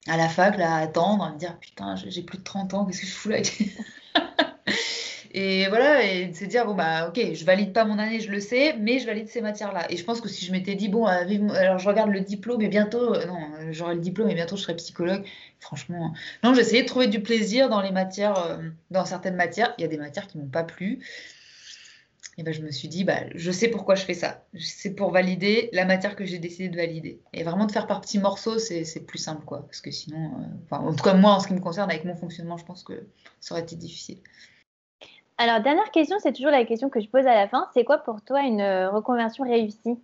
[0.07, 2.86] à la fac, là, à attendre, à me dire putain, j'ai plus de 30 ans,
[2.86, 3.38] qu'est-ce que je fous là?
[5.34, 8.30] Et voilà, et de se dire, bon, bah, ok, je valide pas mon année, je
[8.30, 9.89] le sais, mais je valide ces matières-là.
[9.89, 12.62] Et je pense que si je m'étais dit, bon, euh, alors je regarde le diplôme
[12.62, 13.39] et bientôt, euh, non,
[13.72, 15.24] j'aurai le diplôme et bientôt je serai psychologue,
[15.62, 18.59] franchement, non, j'essayais de trouver du plaisir dans les matières,
[18.89, 19.74] dans certaines matières.
[19.78, 20.99] Il y a des matières qui m'ont pas plu.
[22.38, 24.43] Et ben, je me suis dit, bah, je sais pourquoi je fais ça.
[24.57, 27.21] C'est pour valider la matière que j'ai décidé de valider.
[27.34, 29.65] Et vraiment de faire par petits morceaux, c'est plus simple, quoi.
[29.65, 30.32] Parce que sinon,
[30.71, 33.05] en tout cas, moi, en ce qui me concerne, avec mon fonctionnement, je pense que
[33.41, 34.19] ça aurait été difficile.
[35.38, 37.67] Alors, dernière question, c'est toujours la question que je pose à la fin.
[37.73, 39.97] C'est quoi pour toi une euh, reconversion réussie?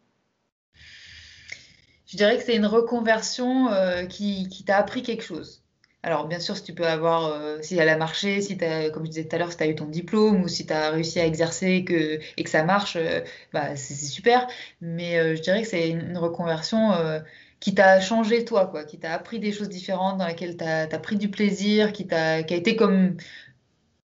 [2.07, 5.63] Je dirais que c'est une reconversion euh, qui, t'a appris quelque chose.
[6.03, 9.05] Alors, bien sûr, si tu peux avoir, euh, si elle a marché, si as, comme
[9.05, 10.91] je disais tout à l'heure, si tu as eu ton diplôme ou si tu as
[10.91, 11.83] réussi à exercer
[12.37, 12.97] et que ça marche,
[13.51, 14.47] bah, c'est super.
[14.79, 16.91] Mais je dirais que c'est une, reconversion
[17.59, 20.99] qui t'a changé toi, quoi, qui t'a appris des choses différentes, dans lesquelles tu as,
[20.99, 23.17] pris du plaisir, qui, a, qui a été comme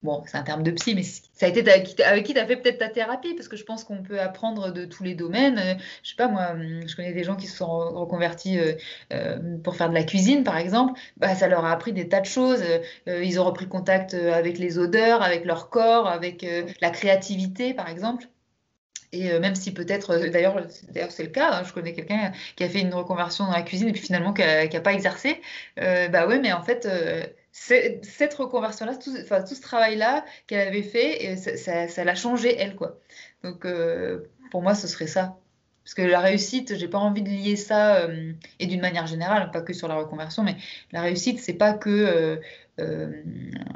[0.02, 2.56] Bon, c'est un terme de psy, mais ça a été avec qui tu as fait
[2.56, 5.60] peut-être ta thérapie, parce que je pense qu'on peut apprendre de tous les domaines.
[5.60, 5.74] Euh,
[6.04, 8.76] je sais pas, moi, hum, je connais des gens qui se sont reconvertis euh,
[9.12, 10.98] euh, pour faire de la cuisine, par exemple.
[11.18, 12.64] Bah, ça leur a appris des tas de choses.
[13.08, 16.46] ils ont repris contact avec les odeurs, avec leur corps, avec
[16.82, 18.28] la créativité, par exemple.
[19.12, 22.70] Et même si peut-être, d'ailleurs, d'ailleurs c'est le cas, hein, je connais quelqu'un qui a
[22.70, 25.42] fait une reconversion dans la cuisine et puis finalement qui n'a pas exercé.
[25.78, 26.88] bah ouais, mais en fait,
[27.52, 33.00] cette reconversion-là, tout, ce travail-là qu'elle avait fait, ça, l'a changé elle, quoi.
[33.44, 35.38] Donc, euh, pour moi, ce serait ça.
[35.84, 39.50] Parce que la réussite, j'ai pas envie de lier ça, euh, et d'une manière générale,
[39.52, 40.56] pas que sur la reconversion, mais
[40.92, 42.40] la réussite, c'est pas que
[42.80, 43.24] euh,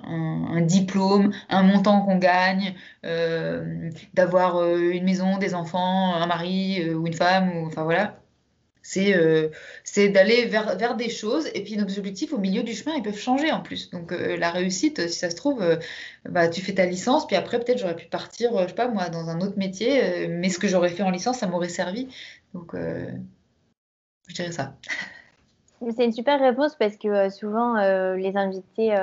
[0.04, 2.76] un, diplôme, un montant qu'on gagne,
[4.14, 8.23] d'avoir une maison, des enfants, un mari ou une femme, enfin voilà.
[8.98, 9.50] Euh,
[9.84, 13.02] c'est d'aller vers, vers des choses et puis nos objectifs au milieu du chemin ils
[13.02, 13.90] peuvent changer en plus.
[13.92, 15.78] Donc euh, la réussite si ça se trouve euh,
[16.28, 19.10] bah, tu fais ta licence puis après peut-être j'aurais pu partir je sais pas moi
[19.10, 22.10] dans un autre métier mais ce que j'aurais fait en licence ça m'aurait servi.
[22.54, 24.76] Donc je dirais ça.
[25.96, 27.76] C'est une super réponse parce que souvent
[28.16, 28.96] les invités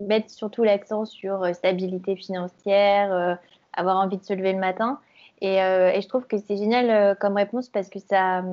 [0.00, 3.38] mettent surtout l'accent sur stabilité financière
[3.72, 5.00] avoir envie de se lever le matin
[5.42, 8.44] euh, et, je trouve que c'est génial euh, comme réponse parce que ça,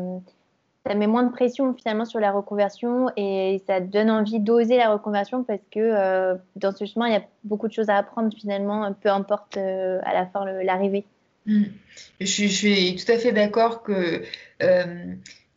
[0.86, 4.92] ça met moins de pression finalement sur la reconversion et ça donne envie d'oser la
[4.92, 8.34] reconversion parce que euh, dans ce chemin, il y a beaucoup de choses à apprendre
[8.38, 11.06] finalement, peu importe à la fin l'arrivée.
[11.46, 11.64] Mmh.
[12.20, 14.24] Je, suis, tout à fait d'accord que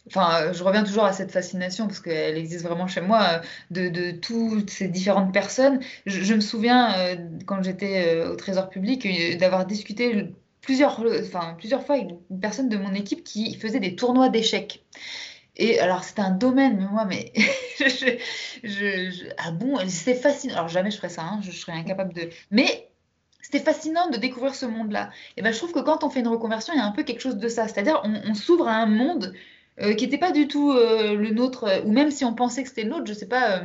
[0.06, 4.70] enfin, je reviens toujours à cette fascination parce qu'elle existe vraiment chez moi de, toutes
[4.70, 5.80] ces différentes personnes.
[6.06, 6.94] Je me souviens
[7.46, 9.06] quand j'étais au Trésor public
[9.38, 14.28] d'avoir discuté plusieurs, enfin, plusieurs fois une personne de mon équipe qui faisait des tournois
[14.28, 14.84] d'échecs.
[15.56, 17.32] Et alors, c'était un domaine, mais moi, mais.
[17.78, 20.54] je, ah bon, c'est fascinant.
[20.54, 22.30] Alors, jamais je ferais ça, hein, je, serais incapable de.
[22.50, 22.88] Mais
[23.42, 25.10] c'était fascinant de découvrir ce monde-là.
[25.36, 27.02] Et ben, je trouve que quand on fait une reconversion, il y a un peu
[27.02, 27.68] quelque chose de ça.
[27.68, 29.34] C'est-à-dire, on, s'ouvre à un monde
[29.80, 32.62] euh, qui n'était pas du tout euh, le nôtre, euh, ou même si on pensait
[32.62, 33.62] que c'était le nôtre, je sais pas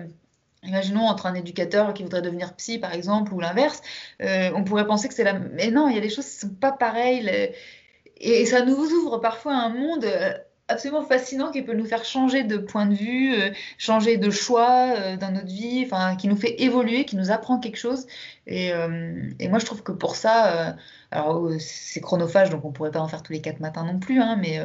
[0.67, 3.81] Imaginons entre un éducateur qui voudrait devenir psy, par exemple, ou l'inverse,
[4.21, 5.33] euh, on pourrait penser que c'est la...
[5.33, 7.51] Mais non, il y a des choses qui ne sont pas pareilles.
[8.17, 10.33] Et ça nous ouvre parfois un monde euh,
[10.67, 15.15] absolument fascinant qui peut nous faire changer de point de vue, euh, changer de choix
[15.17, 18.07] dans notre vie, enfin, qui nous fait évoluer, qui nous apprend quelque chose.
[18.47, 18.71] Et,
[19.49, 20.75] moi, je trouve que pour ça,
[21.11, 24.19] alors c'est chronophage, donc on pourrait pas en faire tous les quatre matins non plus,
[24.21, 24.59] hein, mais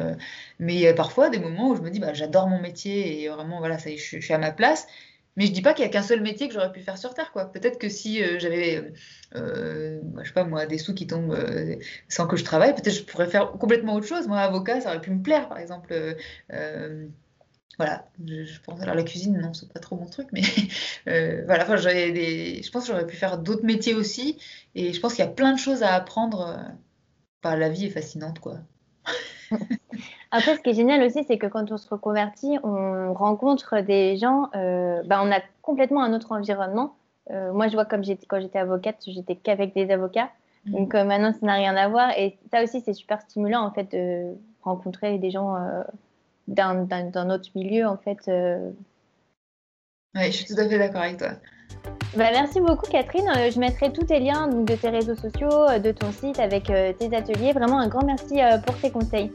[0.59, 3.23] mais il y a parfois des moments où je me dis, bah, j'adore mon métier
[3.23, 4.87] et vraiment, voilà, ça je suis à ma place.
[5.37, 7.13] Mais je dis pas qu'il y a qu'un seul métier que j'aurais pu faire sur
[7.13, 7.45] Terre, quoi.
[7.51, 8.93] Peut-être que si euh, j'avais,
[9.35, 11.77] euh, je sais pas moi, des sous qui tombent euh,
[12.09, 14.27] sans que je travaille, peut-être je pourrais faire complètement autre chose.
[14.27, 15.93] Moi, avocat, ça aurait pu me plaire, par exemple.
[17.77, 18.81] voilà, je, pense.
[18.81, 20.41] Alors la cuisine, non, c'est pas trop mon truc, mais
[21.45, 21.63] voilà.
[21.63, 24.37] Enfin, des, je pense que j'aurais pu faire d'autres métiers aussi,
[24.75, 26.59] et je pense qu'il y a plein de choses à apprendre.
[27.43, 28.59] La vie est fascinante, quoi.
[30.31, 34.17] Après, ce qui est génial aussi, c'est que quand on se reconvertit, on rencontre des
[34.17, 36.95] gens, euh, bah, on a complètement un autre environnement.
[37.31, 40.29] Euh, moi, je vois comme quand j'étais avocate, j'étais qu'avec des avocats.
[40.65, 40.71] Mmh.
[40.71, 42.11] Donc euh, maintenant, ça n'a rien à voir.
[42.17, 45.55] Et ça aussi, c'est super stimulant, en fait, de rencontrer des gens
[46.47, 48.19] d'un autre milieu, en fait.
[50.15, 51.29] Oui, je suis tout à fait d'accord avec toi.
[52.17, 53.29] Bah, merci beaucoup Catherine.
[53.37, 56.39] Euh, je mettrai tous tes liens donc, de tes réseaux sociaux, euh, de ton site
[56.39, 57.53] avec euh, tes ateliers.
[57.53, 59.31] Vraiment un grand merci pour tes conseils.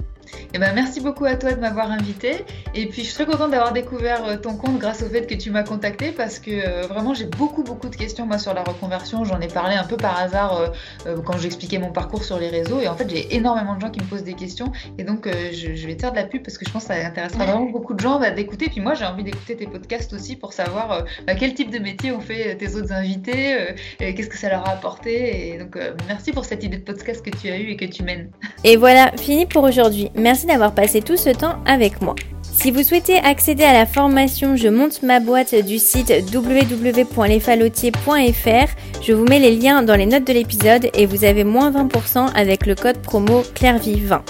[0.55, 2.45] Eh ben, merci beaucoup à toi de m'avoir invité.
[2.75, 5.35] Et puis, je suis très contente d'avoir découvert euh, ton compte grâce au fait que
[5.35, 8.63] tu m'as contacté parce que euh, vraiment, j'ai beaucoup, beaucoup de questions moi, sur la
[8.63, 9.25] reconversion.
[9.25, 10.73] J'en ai parlé un peu par hasard
[11.07, 12.81] euh, quand j'expliquais mon parcours sur les réseaux.
[12.81, 14.73] Et en fait, j'ai énormément de gens qui me posent des questions.
[14.99, 17.07] Et donc, je, vais te faire de la pub parce que je pense que ça
[17.07, 18.69] intéressera vraiment beaucoup de gens d'écouter.
[18.69, 22.13] Puis moi, j'ai envie d'écouter tes podcasts aussi pour savoir bah, quel type de métier
[22.13, 25.55] ont fait tes autres invités, qu'est-ce que ça leur a apporté.
[25.55, 28.03] Et donc, merci pour cette idée de podcast que tu as eue et que tu
[28.03, 28.31] mènes.
[28.65, 30.11] Et voilà, fini pour aujourd'hui.
[30.17, 32.15] Merci d'avoir passé tout ce temps avec moi.
[32.43, 38.69] Si vous souhaitez accéder à la formation Je monte ma boîte du site www.lesfalotiers.fr,
[39.03, 42.33] je vous mets les liens dans les notes de l'épisode et vous avez moins 20%
[42.35, 44.21] avec le code promo CLAIRVIE20.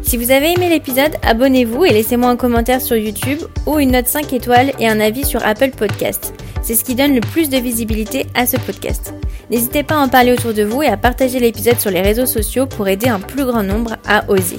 [0.00, 4.06] Si vous avez aimé l'épisode, abonnez-vous et laissez-moi un commentaire sur YouTube ou une note
[4.06, 6.32] 5 étoiles et un avis sur Apple Podcast.
[6.68, 9.14] C'est ce qui donne le plus de visibilité à ce podcast.
[9.48, 12.26] N'hésitez pas à en parler autour de vous et à partager l'épisode sur les réseaux
[12.26, 14.58] sociaux pour aider un plus grand nombre à oser.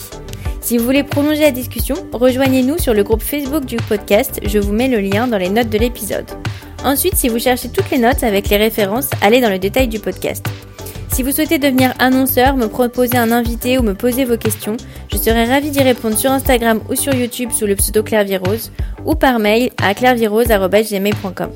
[0.60, 4.74] Si vous voulez prolonger la discussion, rejoignez-nous sur le groupe Facebook du podcast, je vous
[4.74, 6.26] mets le lien dans les notes de l'épisode.
[6.84, 10.00] Ensuite, si vous cherchez toutes les notes avec les références, allez dans le détail du
[10.00, 10.44] podcast.
[11.14, 14.78] Si vous souhaitez devenir annonceur, me proposer un invité ou me poser vos questions,
[15.12, 18.26] je serai ravie d'y répondre sur Instagram ou sur YouTube sous le pseudo Claire
[19.06, 21.52] ou par mail à clairvirose.gmail.com.